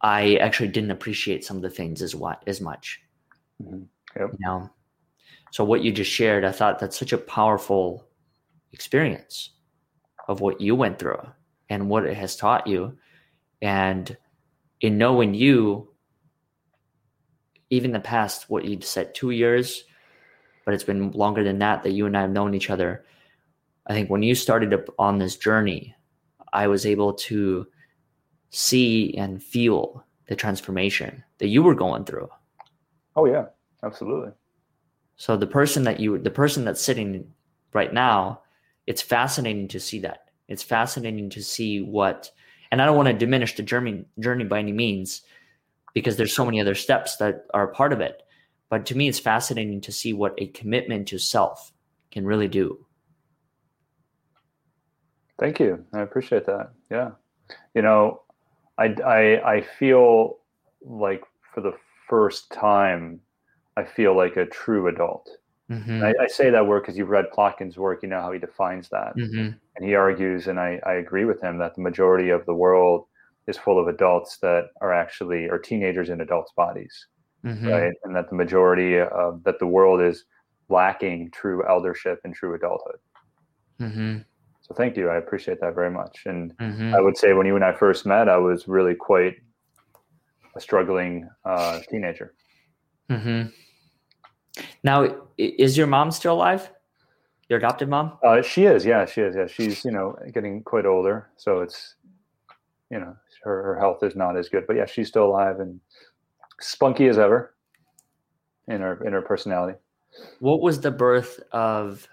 [0.00, 3.02] I actually didn't appreciate some of the things as what as much.
[3.62, 3.82] Mm-hmm.
[4.18, 4.30] Yep.
[4.32, 4.70] You know,
[5.50, 8.06] so what you just shared, I thought that's such a powerful
[8.72, 9.50] experience
[10.28, 11.20] of what you went through
[11.70, 12.96] and what it has taught you.
[13.62, 14.16] And
[14.80, 15.90] in knowing you,
[17.70, 19.84] even the past, what you said, two years,
[20.64, 23.04] but it's been longer than that that you and I have known each other.
[23.86, 25.94] I think when you started on this journey,
[26.52, 27.66] I was able to
[28.50, 32.28] see and feel the transformation that you were going through.
[33.16, 33.46] Oh yeah,
[33.84, 34.32] absolutely.
[35.16, 37.32] So the person that you the person that's sitting
[37.72, 38.42] right now,
[38.86, 40.30] it's fascinating to see that.
[40.48, 42.30] It's fascinating to see what
[42.70, 45.22] and I don't want to diminish the journey journey by any means
[45.94, 48.22] because there's so many other steps that are part of it.
[48.70, 51.72] But to me it's fascinating to see what a commitment to self
[52.10, 52.84] can really do.
[55.38, 55.84] Thank you.
[55.92, 56.72] I appreciate that.
[56.90, 57.10] Yeah.
[57.74, 58.22] You know,
[58.76, 60.38] I, I, I feel
[60.82, 61.22] like
[61.54, 61.74] for the
[62.08, 63.20] first time,
[63.78, 65.30] I feel like a true adult.
[65.70, 66.02] Mm-hmm.
[66.02, 68.88] I, I, say that word because you've read Plotkin's work, you know how he defines
[68.88, 69.14] that.
[69.16, 69.50] Mm-hmm.
[69.76, 73.06] And he argues, and I, I agree with him, that the majority of the world
[73.46, 77.06] is full of adults that are actually, or teenagers in adults' bodies,
[77.44, 77.68] mm-hmm.
[77.68, 77.92] right?
[78.02, 80.24] And that the majority of, that the world is
[80.68, 82.98] lacking true eldership and true adulthood.
[83.80, 84.18] Mm-hmm.
[84.62, 85.08] So thank you.
[85.08, 86.22] I appreciate that very much.
[86.26, 86.94] And mm-hmm.
[86.94, 89.36] I would say when you and I first met, I was really quite
[90.56, 92.34] a struggling uh, teenager.
[93.10, 93.48] Mm-hmm.
[94.84, 96.70] Now, is your mom still alive?
[97.48, 98.18] Your adopted mom?
[98.22, 98.84] Uh, she is.
[98.84, 99.34] Yeah, she is.
[99.34, 101.94] Yeah, she's you know getting quite older, so it's
[102.90, 105.80] you know her her health is not as good, but yeah, she's still alive and
[106.60, 107.54] spunky as ever
[108.68, 109.78] in her in her personality.
[110.40, 112.06] What was the birth of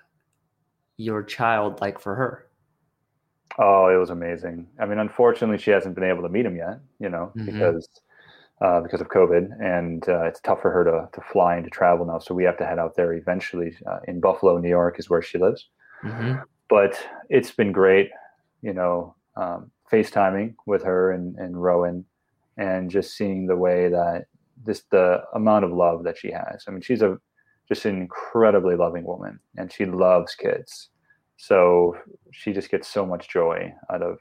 [0.98, 2.48] your child like for her?
[3.58, 4.68] Oh, it was amazing.
[4.80, 7.46] I mean, unfortunately, she hasn't been able to meet him yet, you know, mm-hmm.
[7.46, 7.88] because
[8.62, 11.70] uh, because of COVID, and uh, it's tough for her to to fly and to
[11.70, 12.20] travel now.
[12.20, 13.76] So we have to head out there eventually.
[13.86, 15.70] Uh, in Buffalo, New York, is where she lives.
[16.04, 16.36] Mm-hmm.
[16.70, 18.10] But it's been great,
[18.62, 22.06] you know, um, FaceTiming with her and and Rowan,
[22.58, 24.26] and just seeing the way that
[24.66, 26.64] this the amount of love that she has.
[26.68, 27.18] I mean, she's a
[27.68, 30.90] just an incredibly loving woman, and she loves kids.
[31.38, 31.98] So
[32.32, 34.20] she just gets so much joy out of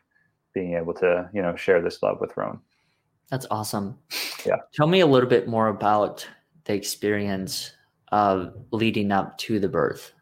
[0.53, 2.61] being able to, you know, share this love with Rowan.
[3.31, 3.99] That's awesome.
[4.45, 4.57] Yeah.
[4.75, 6.27] Tell me a little bit more about
[6.65, 7.73] the experience
[8.13, 10.13] of leading up to the birth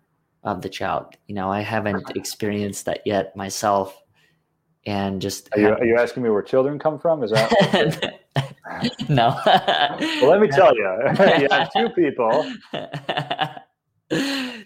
[0.44, 1.16] of the child.
[1.26, 3.98] You know, I haven't experienced that yet myself.
[4.84, 7.22] And just are you, are you asking me where children come from?
[7.22, 8.18] Is that
[9.08, 9.38] no.
[9.46, 10.82] well, let me tell you,
[11.38, 12.52] you have two people.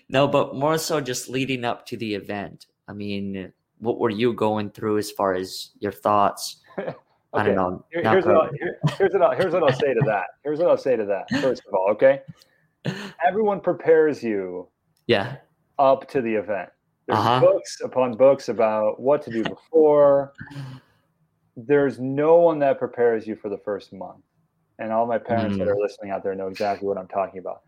[0.09, 2.66] no, but more so just leading up to the event.
[2.88, 6.62] I mean, what were you going through as far as your thoughts?
[7.37, 7.51] Okay.
[7.51, 7.85] I don't know.
[7.92, 10.25] Here, here's, what I'll, here, here's, what I'll, here's what I'll say to that.
[10.44, 11.31] Here's what I'll say to that.
[11.40, 12.22] First of all, okay,
[13.27, 14.68] everyone prepares you.
[15.07, 15.37] Yeah.
[15.79, 16.70] Up to the event.
[17.07, 17.40] There's uh-huh.
[17.40, 20.33] books upon books about what to do before,
[21.57, 24.22] there's no one that prepares you for the first month.
[24.79, 25.64] And all my parents mm-hmm.
[25.64, 27.62] that are listening out there know exactly what I'm talking about.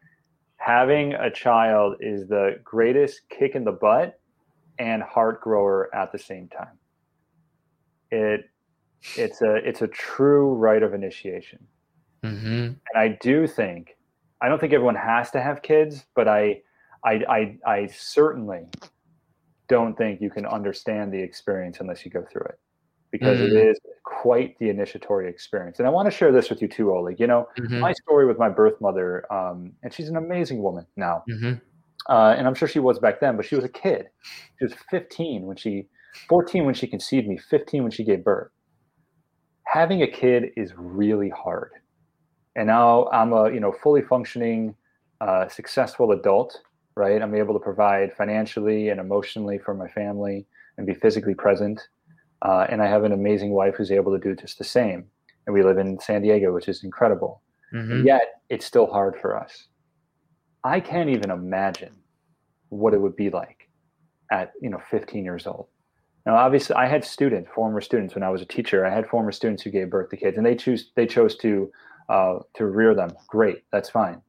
[0.57, 4.21] Having a child is the greatest kick in the butt
[4.79, 6.79] and heart grower at the same time.
[8.11, 8.51] It
[9.17, 11.67] it's a it's a true rite of initiation.
[12.25, 12.47] Mm-hmm.
[12.49, 13.97] And I do think
[14.41, 16.63] I don't think everyone has to have kids, but I
[17.05, 18.67] I I, I certainly
[19.69, 22.59] don't think you can understand the experience unless you go through it
[23.11, 23.45] because mm.
[23.45, 25.79] it is quite the initiatory experience.
[25.79, 27.21] And I want to share this with you too, Oleg.
[27.21, 27.79] You know, mm-hmm.
[27.79, 31.25] my story with my birth mother, um, and she's an amazing woman now.
[31.31, 31.55] Mm-hmm.
[32.09, 34.09] Uh, and I'm sure she was back then, but she was a kid.
[34.59, 35.89] She was 15 when she,
[36.29, 38.51] 14 when she conceived me, 15 when she gave birth.
[39.73, 41.73] Having a kid is really hard.
[42.57, 44.75] And now I'm a, you know, fully functioning,
[45.21, 46.61] uh, successful adult,
[46.95, 47.21] right?
[47.21, 51.81] I'm able to provide financially and emotionally for my family and be physically present
[52.43, 55.05] uh, and I have an amazing wife who's able to do just the same.
[55.47, 57.43] And we live in San Diego, which is incredible.
[57.75, 58.07] Mm-hmm.
[58.07, 59.67] Yet it's still hard for us.
[60.65, 61.97] I can't even imagine
[62.69, 63.69] what it would be like
[64.31, 65.69] at you know 15 years old.
[66.29, 68.87] Now, obviously, I had students, former students, when I was a teacher.
[68.87, 71.73] I had former students who gave birth to kids, and they choose they chose to
[72.09, 73.11] uh, to rear them.
[73.27, 74.23] Great, that's fine.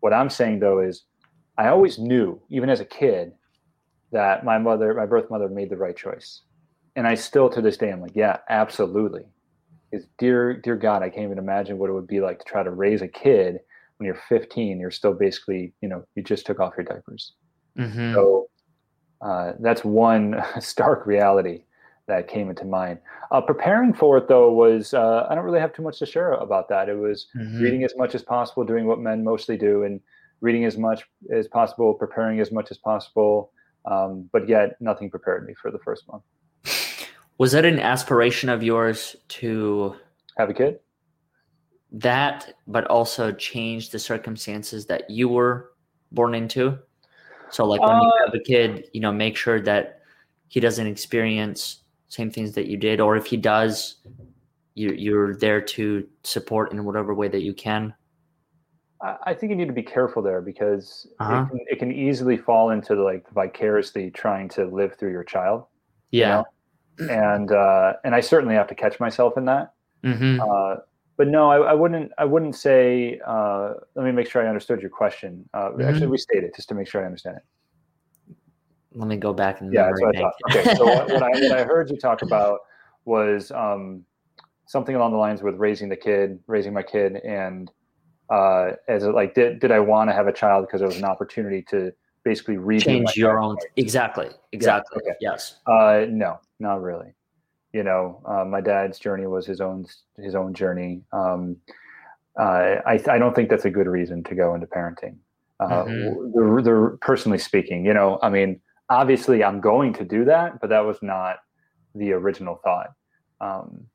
[0.00, 1.04] What I'm saying though is,
[1.58, 3.32] I always knew, even as a kid,
[4.12, 6.40] that my mother, my birth mother, made the right choice
[6.96, 9.22] and I still to this day I'm like, yeah, absolutely.
[9.90, 12.62] Is dear dear God, I can't even imagine what it would be like to try
[12.62, 13.58] to raise a kid
[13.96, 14.78] when you're 15.
[14.78, 17.32] You're still basically, you know, you just took off your diapers.
[17.78, 18.12] Mm-hmm.
[18.12, 18.49] So
[19.20, 21.64] uh, that's one stark reality
[22.06, 22.98] that came into mind.
[23.30, 26.32] Uh, preparing for it though was uh, I don't really have too much to share
[26.32, 26.88] about that.
[26.88, 27.62] It was mm-hmm.
[27.62, 30.00] reading as much as possible, doing what men mostly do, and
[30.40, 33.52] reading as much as possible, preparing as much as possible.
[33.84, 36.22] Um, but yet, nothing prepared me for the first month.
[37.38, 39.96] Was that an aspiration of yours to
[40.36, 40.80] have a kid?
[41.92, 45.70] That, but also change the circumstances that you were
[46.12, 46.78] born into?
[47.50, 50.00] So like when uh, you have a kid, you know, make sure that
[50.48, 53.96] he doesn't experience same things that you did, or if he does,
[54.74, 57.94] you you're there to support in whatever way that you can.
[59.02, 61.46] I think you need to be careful there because uh-huh.
[61.46, 65.24] it, can, it, can, easily fall into the, like vicariously trying to live through your
[65.24, 65.64] child.
[66.10, 66.42] Yeah,
[66.98, 67.14] you know?
[67.14, 69.72] and uh, and I certainly have to catch myself in that.
[70.04, 70.40] Mm-hmm.
[70.40, 70.82] Uh,
[71.20, 72.12] but no, I, I, wouldn't.
[72.16, 73.20] I wouldn't say.
[73.26, 75.46] Uh, let me make sure I understood your question.
[75.52, 75.82] Uh, mm-hmm.
[75.82, 78.36] Actually, restate it just to make sure I understand it.
[78.94, 79.90] Let me go back and yeah.
[79.90, 80.32] That's what I thought.
[80.50, 82.60] Okay, so what, what, I, what I heard you talk about
[83.04, 84.02] was um,
[84.64, 87.70] something along the lines with raising the kid, raising my kid, and
[88.30, 90.96] uh, as a, like did did I want to have a child because it was
[90.96, 91.92] an opportunity to
[92.24, 95.18] basically change your own exactly exactly yeah, okay.
[95.20, 97.12] yes uh, no not really
[97.72, 99.86] you know uh, my dad's journey was his own
[100.18, 101.56] his own journey um,
[102.38, 105.16] uh, I, I don't think that's a good reason to go into parenting
[105.60, 106.32] uh, mm-hmm.
[106.32, 110.70] the, the, personally speaking you know i mean obviously i'm going to do that but
[110.70, 111.36] that was not
[111.94, 112.92] the original thought
[113.40, 113.86] um,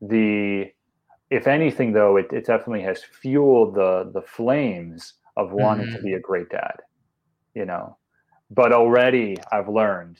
[0.00, 0.70] the
[1.30, 5.96] if anything, though, it, it definitely has fueled the the flames of wanting mm-hmm.
[5.96, 6.76] to be a great dad.
[7.54, 7.96] You know,
[8.50, 10.18] but already I've learned.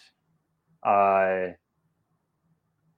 [0.83, 1.49] Uh,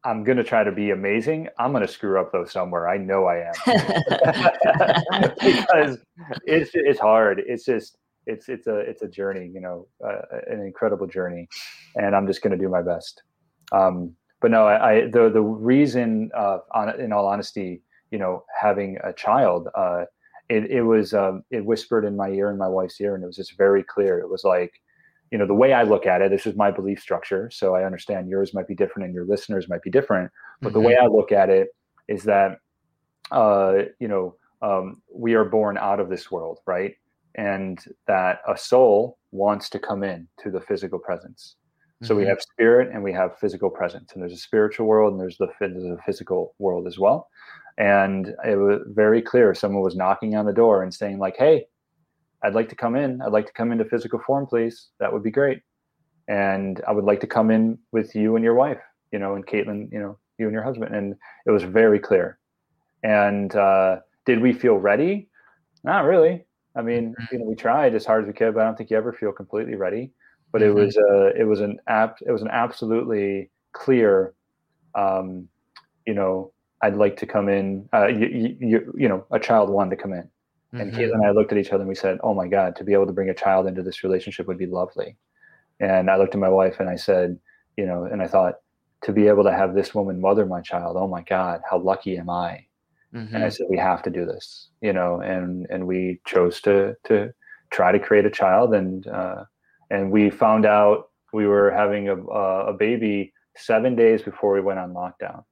[0.05, 1.49] I'm gonna try to be amazing.
[1.59, 2.89] I'm gonna screw up though somewhere.
[2.89, 3.55] I know I am
[5.41, 5.99] because
[6.45, 7.43] it's it's hard.
[7.47, 9.51] It's just it's it's a it's a journey.
[9.53, 11.49] You know, uh, an incredible journey,
[11.97, 13.23] and I'm just gonna do my best.
[13.71, 18.45] Um, but no, I, I the the reason, uh, on, in all honesty, you know
[18.61, 20.05] having a child uh,
[20.49, 23.27] it, it was um, it whispered in my ear and my wife's ear and it
[23.27, 24.73] was just very clear it was like
[25.33, 27.85] you know the way i look at it this is my belief structure so i
[27.85, 30.75] understand yours might be different and your listeners might be different but mm-hmm.
[30.75, 31.69] the way i look at it
[32.07, 32.59] is that
[33.33, 36.95] uh, you know um, we are born out of this world right
[37.35, 41.57] and that a soul wants to come in to the physical presence
[42.03, 42.31] so we mm-hmm.
[42.31, 45.47] have spirit and we have physical presence, and there's a spiritual world and there's the,
[45.61, 47.29] there's the physical world as well
[47.79, 51.65] and it was very clear someone was knocking on the door and saying like hey
[52.45, 55.23] i'd like to come in i'd like to come into physical form please that would
[55.23, 55.61] be great
[56.29, 58.81] and i would like to come in with you and your wife
[59.13, 61.15] you know and caitlin you know you and your husband and
[61.47, 62.39] it was very clear
[63.03, 65.29] and uh, did we feel ready
[65.85, 66.45] not really
[66.77, 67.25] i mean mm-hmm.
[67.35, 69.13] you know we tried as hard as we could but i don't think you ever
[69.13, 70.13] feel completely ready
[70.53, 70.79] but mm-hmm.
[70.79, 74.35] it was uh, it was an app it was an absolutely clear
[74.95, 75.49] um,
[76.07, 76.53] you know
[76.83, 77.89] I'd like to come in.
[77.95, 80.29] Uh, you, you, you know, a child wanted to come in.
[80.75, 80.81] Mm-hmm.
[80.81, 82.85] And Caitlin and I looked at each other and we said, Oh my God, to
[82.85, 85.17] be able to bring a child into this relationship would be lovely.
[85.81, 87.39] And I looked at my wife and I said,
[87.77, 88.57] You know, and I thought,
[89.03, 92.17] to be able to have this woman mother my child, oh my God, how lucky
[92.17, 92.67] am I?
[93.13, 93.35] Mm-hmm.
[93.35, 96.95] And I said, We have to do this, you know, and and we chose to
[97.05, 97.33] to
[97.71, 99.45] try to create a child and uh,
[99.91, 104.79] and we found out we were having a, a baby seven days before we went
[104.79, 105.45] on lockdown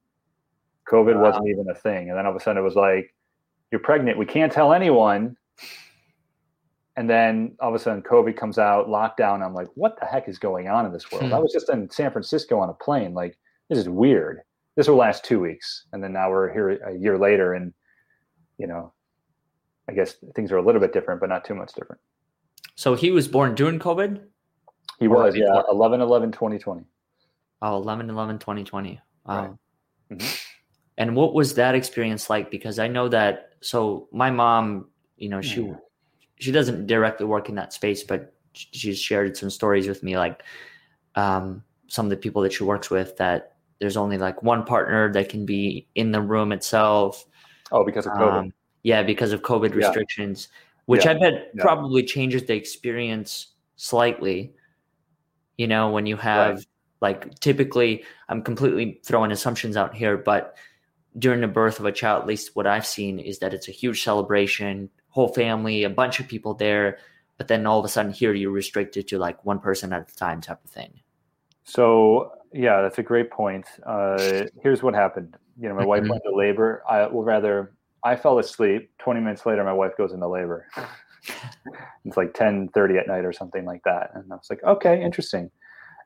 [0.90, 1.22] COVID wow.
[1.22, 2.08] wasn't even a thing.
[2.08, 3.14] And then all of a sudden it was like,
[3.70, 4.18] you're pregnant.
[4.18, 5.36] We can't tell anyone.
[6.96, 9.44] And then all of a sudden COVID comes out, lockdown.
[9.44, 11.26] I'm like, what the heck is going on in this world?
[11.26, 11.34] Hmm.
[11.34, 13.14] I was just in San Francisco on a plane.
[13.14, 14.40] Like, this is weird.
[14.76, 15.84] This will last two weeks.
[15.92, 17.54] And then now we're here a year later.
[17.54, 17.72] And,
[18.58, 18.92] you know,
[19.88, 22.00] I guess things are a little bit different, but not too much different.
[22.74, 24.20] So he was born during COVID?
[24.98, 25.62] He was, yeah.
[25.70, 26.82] 11 11 2020.
[27.62, 29.00] Oh, 11 11 2020.
[29.24, 29.40] Wow.
[29.40, 29.50] Right.
[30.18, 30.34] Mm-hmm.
[30.98, 32.50] And what was that experience like?
[32.50, 35.72] Because I know that so my mom, you know, she
[36.36, 40.42] she doesn't directly work in that space, but she's shared some stories with me, like
[41.14, 45.12] um, some of the people that she works with that there's only like one partner
[45.12, 47.26] that can be in the room itself.
[47.72, 48.32] Oh, because of COVID.
[48.32, 50.48] Um, yeah, because of COVID restrictions,
[50.86, 51.12] which yeah.
[51.12, 51.62] I bet yeah.
[51.62, 54.54] probably changes the experience slightly.
[55.58, 56.66] You know, when you have right.
[57.00, 60.56] like typically, I'm completely throwing assumptions out here, but
[61.18, 63.72] during the birth of a child, at least what I've seen is that it's a
[63.72, 66.98] huge celebration, whole family, a bunch of people there,
[67.36, 70.16] but then all of a sudden here you're restricted to like one person at a
[70.16, 71.00] time type of thing.
[71.64, 73.66] So yeah, that's a great point.
[73.84, 75.36] Uh, here's what happened.
[75.60, 76.10] You know, my wife mm-hmm.
[76.10, 76.82] went to labor.
[76.88, 78.90] I well rather I fell asleep.
[78.98, 80.66] Twenty minutes later, my wife goes into labor.
[82.04, 85.02] it's like ten thirty at night or something like that, and I was like, okay,
[85.02, 85.50] interesting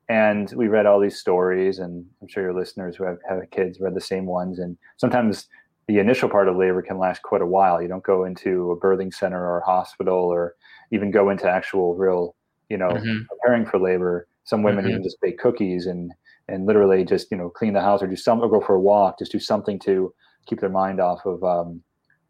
[0.09, 3.80] and we read all these stories and i'm sure your listeners who have, have kids
[3.80, 5.48] read the same ones and sometimes
[5.86, 8.76] the initial part of labor can last quite a while you don't go into a
[8.78, 10.55] birthing center or a hospital or
[10.92, 12.34] even go into actual real
[12.68, 13.22] you know mm-hmm.
[13.28, 14.92] preparing for labor some women mm-hmm.
[14.92, 16.12] even just bake cookies and
[16.48, 18.80] and literally just you know clean the house or do some or go for a
[18.80, 20.12] walk just do something to
[20.46, 21.82] keep their mind off of um,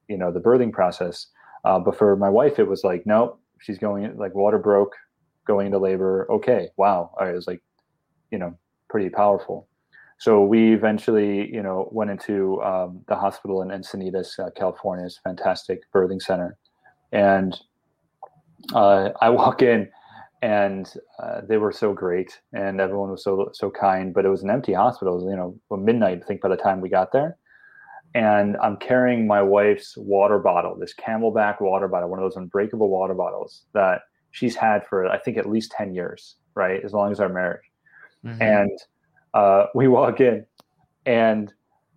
[0.09, 1.27] you know the birthing process
[1.64, 4.95] uh, but for my wife it was like nope she's going like water broke
[5.47, 7.61] going into labor okay wow i was like
[8.30, 8.57] you know
[8.95, 9.66] pretty powerful.
[10.18, 15.07] So we eventually you know went into um, the hospital in encinitas uh, california.
[15.07, 16.57] It's fantastic birthing center.
[17.11, 17.59] And
[18.72, 19.88] uh, i walk in
[20.42, 20.92] and
[21.22, 24.51] uh, they were so great and everyone was so so kind but it was an
[24.51, 27.36] empty hospital was, you know midnight i think by the time we got there.
[28.14, 32.88] And i'm carrying my wife's water bottle this CamelBak water bottle one of those unbreakable
[32.88, 34.03] water bottles that
[34.35, 37.70] she's had for i think at least 10 years right as long as our marriage
[38.24, 38.41] mm-hmm.
[38.43, 38.78] and
[39.35, 40.45] uh, we walk in
[41.07, 41.53] and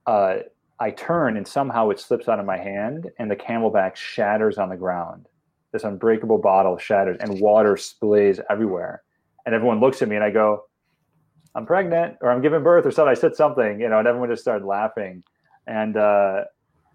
[0.06, 0.38] uh,
[0.80, 4.70] i turn and somehow it slips out of my hand and the CamelBak shatters on
[4.70, 5.28] the ground
[5.72, 9.04] this unbreakable bottle shatters and water splays everywhere.
[9.46, 10.64] And everyone looks at me and I go,
[11.56, 13.12] I'm pregnant or I'm giving birth or something.
[13.12, 15.24] I said something, you know, and everyone just started laughing.
[15.66, 16.46] And, uh,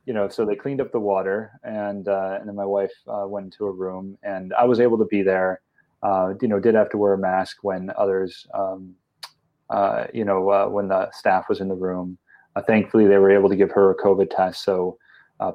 [0.06, 3.24] you know, so they cleaned up the water and, uh, and then my wife uh,
[3.26, 5.60] went into a room and I was able to be there.
[6.02, 8.94] Uh, you know, did have to wear a mask when others, um,
[9.70, 12.18] uh, you know, uh, when the staff was in the room.
[12.66, 14.64] thankfully, they were able to give her a COVID test.
[14.64, 14.98] So,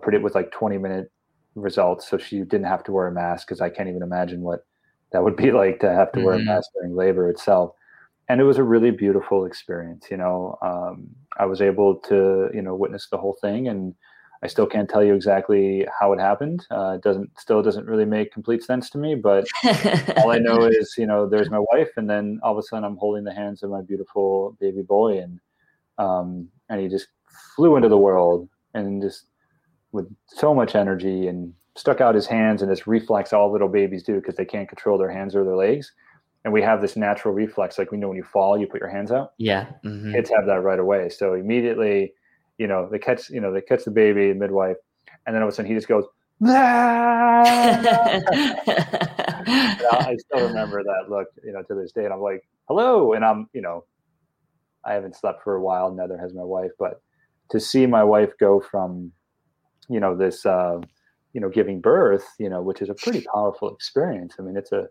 [0.01, 1.11] pretty with like 20 minute
[1.55, 4.65] results, so she didn't have to wear a mask because I can't even imagine what
[5.11, 6.25] that would be like to have to mm-hmm.
[6.25, 6.47] wear a mm-hmm.
[6.47, 7.71] mask during labor itself.
[8.29, 10.07] And it was a really beautiful experience.
[10.11, 13.95] You know, um, I was able to you know witness the whole thing, and
[14.43, 16.65] I still can't tell you exactly how it happened.
[16.69, 19.47] Uh, it doesn't still doesn't really make complete sense to me, but
[20.17, 22.83] all I know is you know there's my wife, and then all of a sudden
[22.83, 25.39] I'm holding the hands of my beautiful baby boy, and
[25.97, 27.07] um, and he just
[27.55, 29.25] flew into the world and just
[29.91, 34.03] with so much energy and stuck out his hands and this reflex all little babies
[34.03, 35.91] do because they can't control their hands or their legs
[36.43, 38.89] and we have this natural reflex like we know when you fall you put your
[38.89, 40.11] hands out yeah mm-hmm.
[40.11, 42.13] kids have that right away so immediately
[42.57, 44.77] you know they catch you know they catch the baby the midwife
[45.25, 46.05] and then all of a sudden he just goes
[46.45, 47.35] I
[50.19, 52.03] still remember that look, you know, to this day.
[52.05, 53.13] And I'm like, hello.
[53.13, 53.85] And I'm, you know,
[54.85, 57.01] I haven't slept for a while, neither has my wife, but
[57.49, 59.11] to see my wife go from
[59.89, 60.79] you know this uh,
[61.33, 64.71] you know giving birth you know which is a pretty powerful experience i mean it's
[64.71, 64.87] a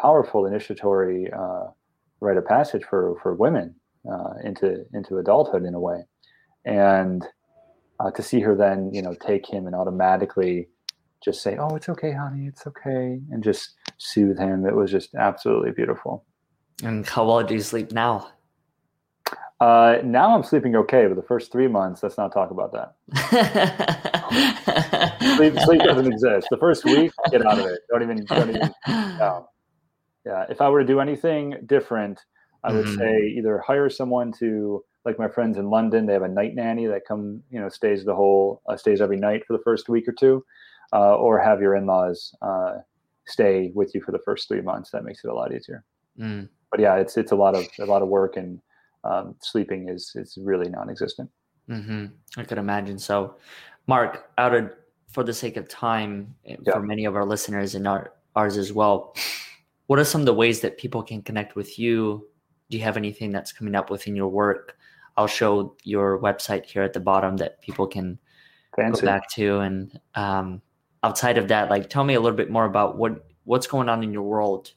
[0.00, 1.66] powerful initiatory uh,
[2.20, 3.74] rite of passage for for women
[4.10, 6.02] uh, into into adulthood in a way
[6.64, 7.26] and
[7.98, 10.68] uh, to see her then you know take him and automatically
[11.22, 15.14] just say oh it's okay honey it's okay and just soothe him it was just
[15.14, 16.24] absolutely beautiful
[16.82, 18.30] and how well do you sleep now
[19.60, 22.94] uh, now I'm sleeping okay, but the first three months, let's not talk about that.
[25.36, 26.48] sleep, sleep doesn't exist.
[26.50, 27.80] The first week, get out of it.
[27.90, 28.74] Don't even, don't even.
[29.18, 29.48] No.
[30.24, 30.46] Yeah.
[30.48, 32.20] If I were to do anything different,
[32.64, 32.98] I would mm-hmm.
[32.98, 36.86] say either hire someone to, like my friends in London, they have a night nanny
[36.86, 40.06] that come, you know, stays the whole, uh, stays every night for the first week
[40.06, 40.44] or two,
[40.92, 42.78] uh, or have your in-laws uh,
[43.26, 44.90] stay with you for the first three months.
[44.90, 45.84] That makes it a lot easier.
[46.18, 46.48] Mm.
[46.70, 48.60] But yeah, it's it's a lot of a lot of work and
[49.04, 51.30] um, sleeping is is really non-existent.
[51.68, 52.06] Mm-hmm.
[52.36, 52.98] I could imagine.
[52.98, 53.36] So,
[53.86, 54.70] Mark, out of
[55.08, 56.72] for the sake of time eh, yeah.
[56.72, 59.14] for many of our listeners and our, ours as well,
[59.86, 62.26] what are some of the ways that people can connect with you?
[62.70, 64.76] Do you have anything that's coming up within your work?
[65.20, 68.18] I'll show your website here at the bottom that people can
[68.74, 69.02] Fancy.
[69.02, 69.58] go back to.
[69.58, 70.62] And um,
[71.02, 74.02] outside of that, like, tell me a little bit more about what what's going on
[74.02, 74.72] in your world.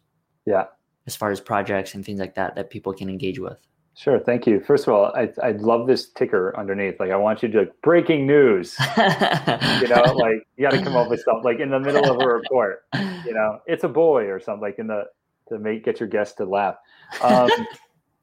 [0.45, 0.65] Yeah,
[1.07, 3.57] as far as projects and things like that that people can engage with.
[3.95, 4.59] Sure, thank you.
[4.59, 6.99] First of all, I I love this ticker underneath.
[6.99, 8.75] Like, I want you to breaking news.
[8.97, 12.19] you know, like you got to come up with something like in the middle of
[12.21, 12.83] a report.
[12.93, 15.05] You know, it's a boy or something like in the
[15.47, 16.75] to make get your guests to laugh.
[17.21, 17.49] Um,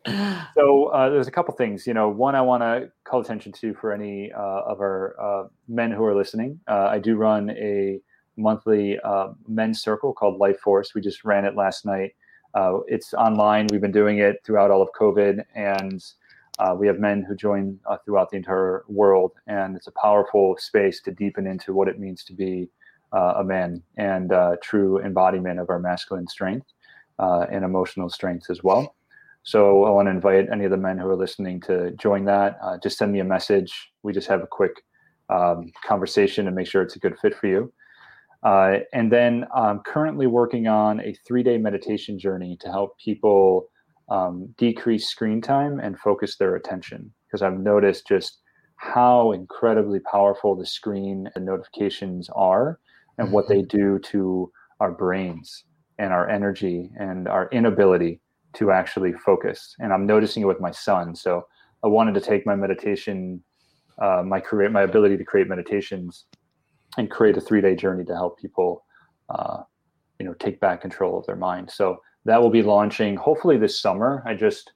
[0.55, 1.87] so uh, there's a couple things.
[1.87, 5.49] You know, one I want to call attention to for any uh, of our uh,
[5.69, 6.61] men who are listening.
[6.67, 8.01] Uh, I do run a
[8.37, 10.95] monthly uh, men's circle called Life Force.
[10.95, 12.15] We just ran it last night.
[12.55, 13.67] Uh, it's online.
[13.71, 16.03] We've been doing it throughout all of COVID, and
[16.79, 19.33] we have men who join throughout the entire world.
[19.47, 22.71] And it's a powerful space to deepen into what it means to be
[23.13, 24.33] a man and
[24.63, 26.67] true embodiment of our masculine strength
[27.19, 28.95] and emotional strengths as well.
[29.43, 32.59] So I want to invite any of the men who are listening to join that.
[32.83, 33.91] just send me a message.
[34.03, 34.83] We just have a quick
[35.31, 37.73] um, conversation and make sure it's a good fit for you.
[38.43, 43.69] Uh, and then I'm currently working on a three day meditation journey to help people
[44.09, 47.13] um, decrease screen time and focus their attention.
[47.27, 48.39] Because I've noticed just
[48.77, 52.81] how incredibly powerful the screen and notifications are
[53.19, 53.77] and what they mm-hmm.
[53.77, 55.65] do to our brains
[55.99, 58.21] and our energy and our inability
[58.55, 59.75] to actually focus.
[59.79, 61.15] And I'm noticing it with my son.
[61.15, 61.47] So
[61.83, 63.43] I wanted to take my meditation,
[63.99, 66.27] uh, my create my ability to create meditations
[66.99, 68.85] and create a three day journey to help people,
[69.29, 69.63] uh,
[70.19, 71.71] you know, take back control of their mind.
[71.71, 74.23] So that will be launching hopefully this summer.
[74.27, 74.73] I just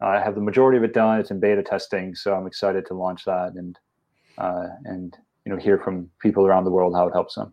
[0.00, 1.20] I have the majority of it done.
[1.20, 3.78] It's in beta testing, so I'm excited to launch that and
[4.38, 7.52] uh, and you know hear from people around the world how it helps them.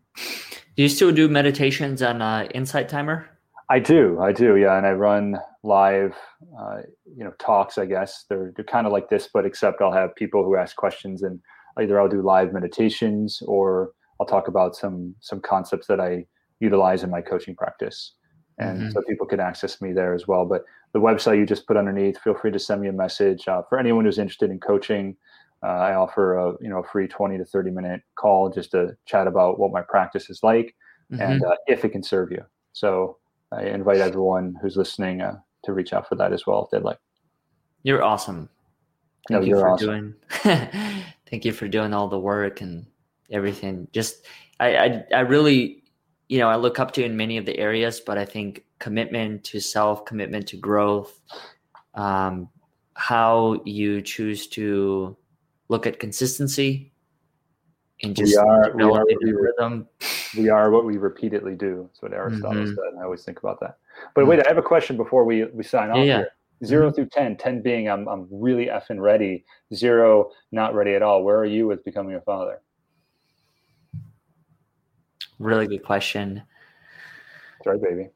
[0.75, 3.29] Do you still do meditations on uh, Insight Timer?
[3.69, 6.15] I do, I do, yeah, and I run live,
[6.59, 7.77] uh, you know, talks.
[7.77, 10.75] I guess they're they're kind of like this, but except I'll have people who ask
[10.75, 11.39] questions, and
[11.77, 16.25] either I'll do live meditations or I'll talk about some some concepts that I
[16.59, 18.13] utilize in my coaching practice,
[18.57, 18.89] and mm-hmm.
[18.89, 20.45] so people can access me there as well.
[20.45, 20.63] But
[20.93, 23.77] the website you just put underneath, feel free to send me a message uh, for
[23.77, 25.15] anyone who's interested in coaching.
[25.61, 28.97] Uh, I offer a you know a free twenty to thirty minute call just to
[29.05, 30.75] chat about what my practice is like
[31.11, 31.21] mm-hmm.
[31.21, 32.43] and uh, if it can serve you.
[32.73, 33.17] So
[33.51, 36.85] I invite everyone who's listening uh, to reach out for that as well if they'd
[36.85, 36.99] like.
[37.83, 38.49] You're awesome.
[39.27, 39.87] Thank no, you for awesome.
[39.87, 40.15] doing.
[41.29, 42.85] thank you for doing all the work and
[43.31, 43.87] everything.
[43.91, 44.25] Just
[44.59, 45.83] I, I I really
[46.27, 49.43] you know I look up to in many of the areas, but I think commitment
[49.45, 51.19] to self, commitment to growth,
[51.95, 52.49] um,
[52.95, 55.17] how you choose to
[55.69, 56.91] look at consistency
[58.01, 59.87] and just we are, we are we, rhythm.
[60.37, 61.89] We are what we repeatedly do.
[61.91, 62.69] That's what Aristotle mm-hmm.
[62.69, 62.99] said.
[62.99, 63.77] I always think about that.
[64.15, 64.29] But mm-hmm.
[64.29, 66.29] wait, I have a question before we, we sign off yeah, here.
[66.65, 66.95] 0 mm-hmm.
[66.95, 69.43] through 10, 10 being I'm, I'm really effing ready,
[69.73, 71.23] zero, not ready at all.
[71.23, 72.61] Where are you with becoming a father?
[75.39, 76.43] Really good question.
[77.57, 78.09] That's right, baby.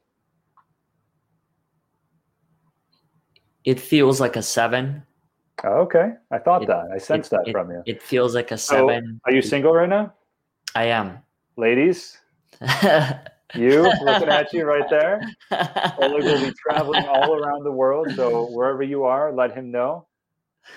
[3.64, 5.02] It feels like a seven
[5.62, 6.12] Oh, okay.
[6.32, 6.86] I thought it, that.
[6.92, 7.82] I sensed it, that it, from you.
[7.86, 9.20] It feels like a seven.
[9.24, 10.12] So, are you single right now?
[10.74, 11.18] I am.
[11.56, 12.18] Ladies,
[13.54, 15.20] you looking at you right there.
[15.98, 18.10] Oleg will be traveling all around the world.
[18.16, 20.06] So wherever you are, let him know.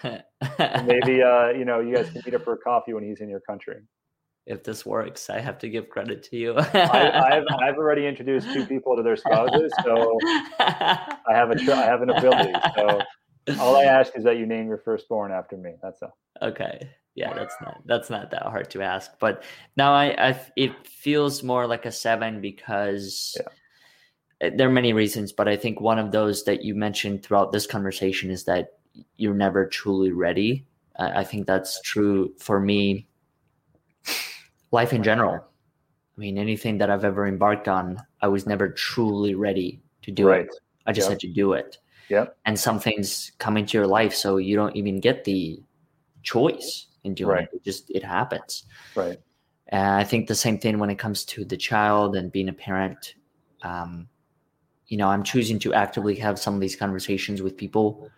[0.04, 3.30] maybe uh, you know you guys can meet up for a coffee when he's in
[3.30, 3.82] your country.
[4.46, 6.56] If this works, I have to give credit to you.
[6.58, 10.18] I, have I've already introduced two people to their spouses, so
[10.60, 12.54] I have a I have an ability.
[12.76, 13.02] So
[13.60, 15.76] all I ask is that you name your firstborn after me.
[15.82, 16.18] That's all.
[16.42, 16.90] Okay.
[17.16, 19.12] Yeah, that's not that's not that hard to ask.
[19.20, 19.44] But
[19.76, 23.48] now I, I it feels more like a seven because yeah.
[24.42, 27.52] Eh, there are many reasons, but I think one of those that you mentioned throughout
[27.52, 28.74] this conversation is that
[29.18, 30.68] you're never truly ready.
[30.98, 33.08] I, I think that's true for me.
[34.72, 35.36] Life in general.
[35.36, 40.28] I mean, anything that I've ever embarked on, I was never truly ready to do
[40.28, 40.42] right.
[40.42, 40.56] it.
[40.86, 41.14] I just yep.
[41.14, 41.78] had to do it.
[42.10, 42.28] Yeah.
[42.46, 45.62] And some things come into your life so you don't even get the
[46.24, 47.48] choice in doing right.
[47.52, 47.58] it.
[47.58, 48.64] It just it happens.
[48.96, 49.20] Right.
[49.70, 52.54] And I think the same thing when it comes to the child and being a
[52.54, 53.16] parent.
[53.62, 54.08] Um,
[54.88, 58.10] you know, I'm choosing to actively have some of these conversations with people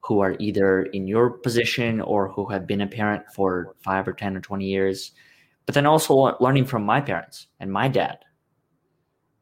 [0.00, 4.12] who are either in your position or who have been a parent for five or
[4.12, 5.12] 10 or 20 years,
[5.66, 8.18] but then also learning from my parents and my dad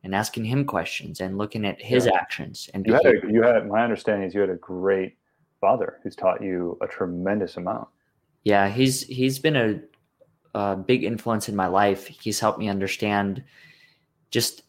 [0.05, 2.13] and asking him questions and looking at his yeah.
[2.15, 2.69] actions.
[2.75, 5.17] And you had, a, you had my understanding is you had a great
[5.61, 7.89] father who's taught you a tremendous amount.
[8.45, 9.81] Yeah, he's he's been a,
[10.55, 12.07] a big influence in my life.
[12.07, 13.45] He's helped me understand
[14.31, 14.63] just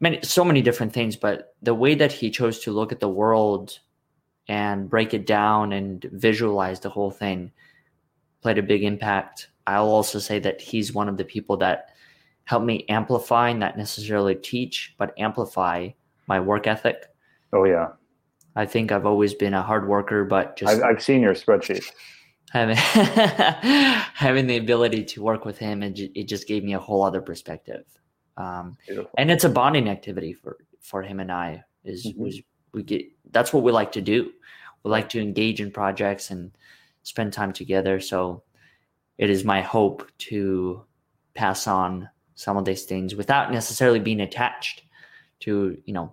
[0.00, 3.08] many so many different things, but the way that he chose to look at the
[3.08, 3.78] world
[4.48, 7.52] and break it down and visualize the whole thing
[8.40, 9.48] played a big impact.
[9.68, 11.90] I'll also say that he's one of the people that
[12.44, 15.88] help me amplify, not necessarily teach, but amplify
[16.26, 17.06] my work ethic.
[17.52, 17.88] Oh yeah.
[18.54, 21.84] I think I've always been a hard worker, but just I've, I've seen your spreadsheet.
[22.50, 27.02] Having having the ability to work with him, and it just gave me a whole
[27.02, 27.84] other perspective.
[28.36, 28.76] Um,
[29.16, 31.64] and it's a bonding activity for for him and I.
[31.84, 32.22] Is mm-hmm.
[32.22, 32.40] was
[32.72, 34.32] we get that's what we like to do.
[34.82, 36.50] We like to engage in projects and
[37.04, 38.00] spend time together.
[38.00, 38.42] So
[39.16, 40.84] it is my hope to
[41.34, 42.08] pass on
[42.42, 44.82] some of these things without necessarily being attached
[45.38, 46.12] to you know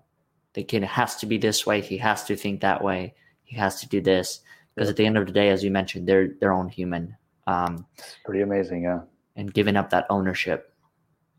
[0.54, 3.82] the kid has to be this way he has to think that way he has
[3.82, 4.42] to do this.
[4.76, 7.16] Because at the end of the day as you mentioned they're their own human
[7.48, 9.02] um it's pretty amazing yeah.
[9.36, 10.74] and giving up that ownership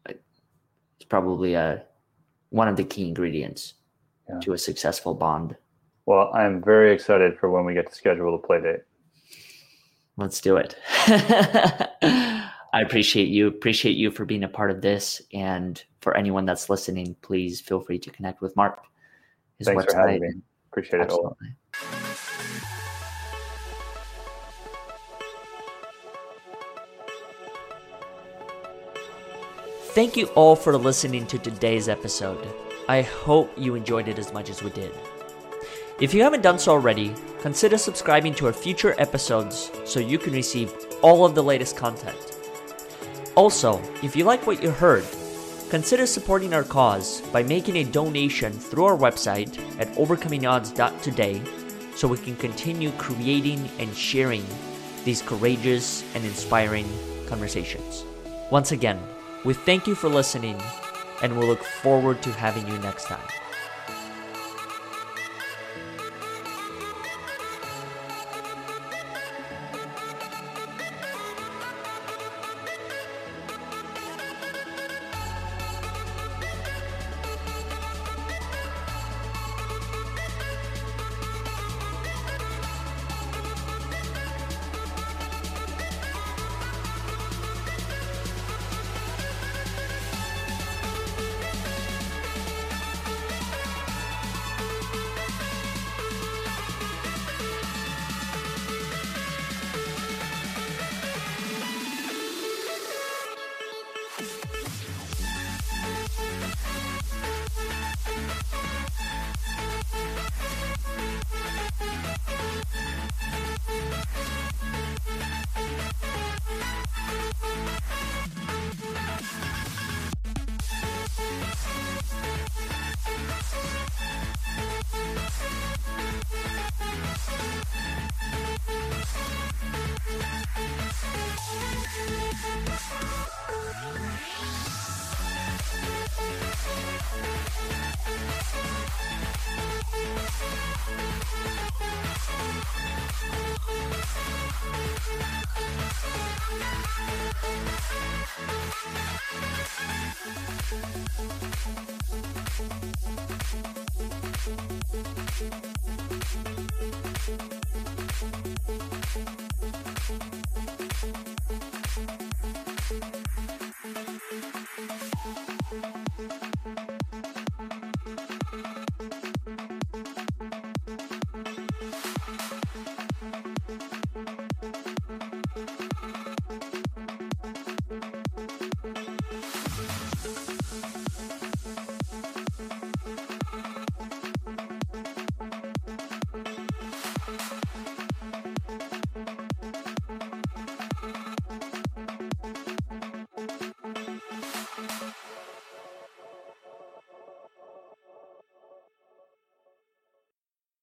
[0.09, 1.79] is probably a uh,
[2.51, 3.75] one of the key ingredients
[4.29, 4.41] yeah.
[4.41, 5.57] to a successful bond.
[6.07, 8.81] Well i'm very excited for when we get to schedule the play date.
[10.17, 10.75] Let's do it
[12.73, 13.49] I appreciate you.
[13.49, 15.21] Appreciate you for being a part of this.
[15.33, 18.83] And for anyone that's listening, please feel free to connect with Mark.
[19.59, 19.91] His Thanks website.
[19.91, 20.29] for having me.
[20.71, 21.49] Appreciate Absolutely.
[21.49, 21.55] it.
[29.93, 32.47] Thank you all for listening to today's episode.
[32.89, 34.93] I hope you enjoyed it as much as we did.
[36.01, 40.33] If you haven't done so already, consider subscribing to our future episodes so you can
[40.33, 42.40] receive all of the latest content.
[43.35, 45.05] Also, if you like what you heard,
[45.71, 51.41] Consider supporting our cause by making a donation through our website at overcomingodds.today
[51.95, 54.45] so we can continue creating and sharing
[55.05, 56.89] these courageous and inspiring
[57.29, 58.05] conversations.
[58.51, 58.99] Once again,
[59.45, 60.61] we thank you for listening
[61.23, 63.29] and we look forward to having you next time.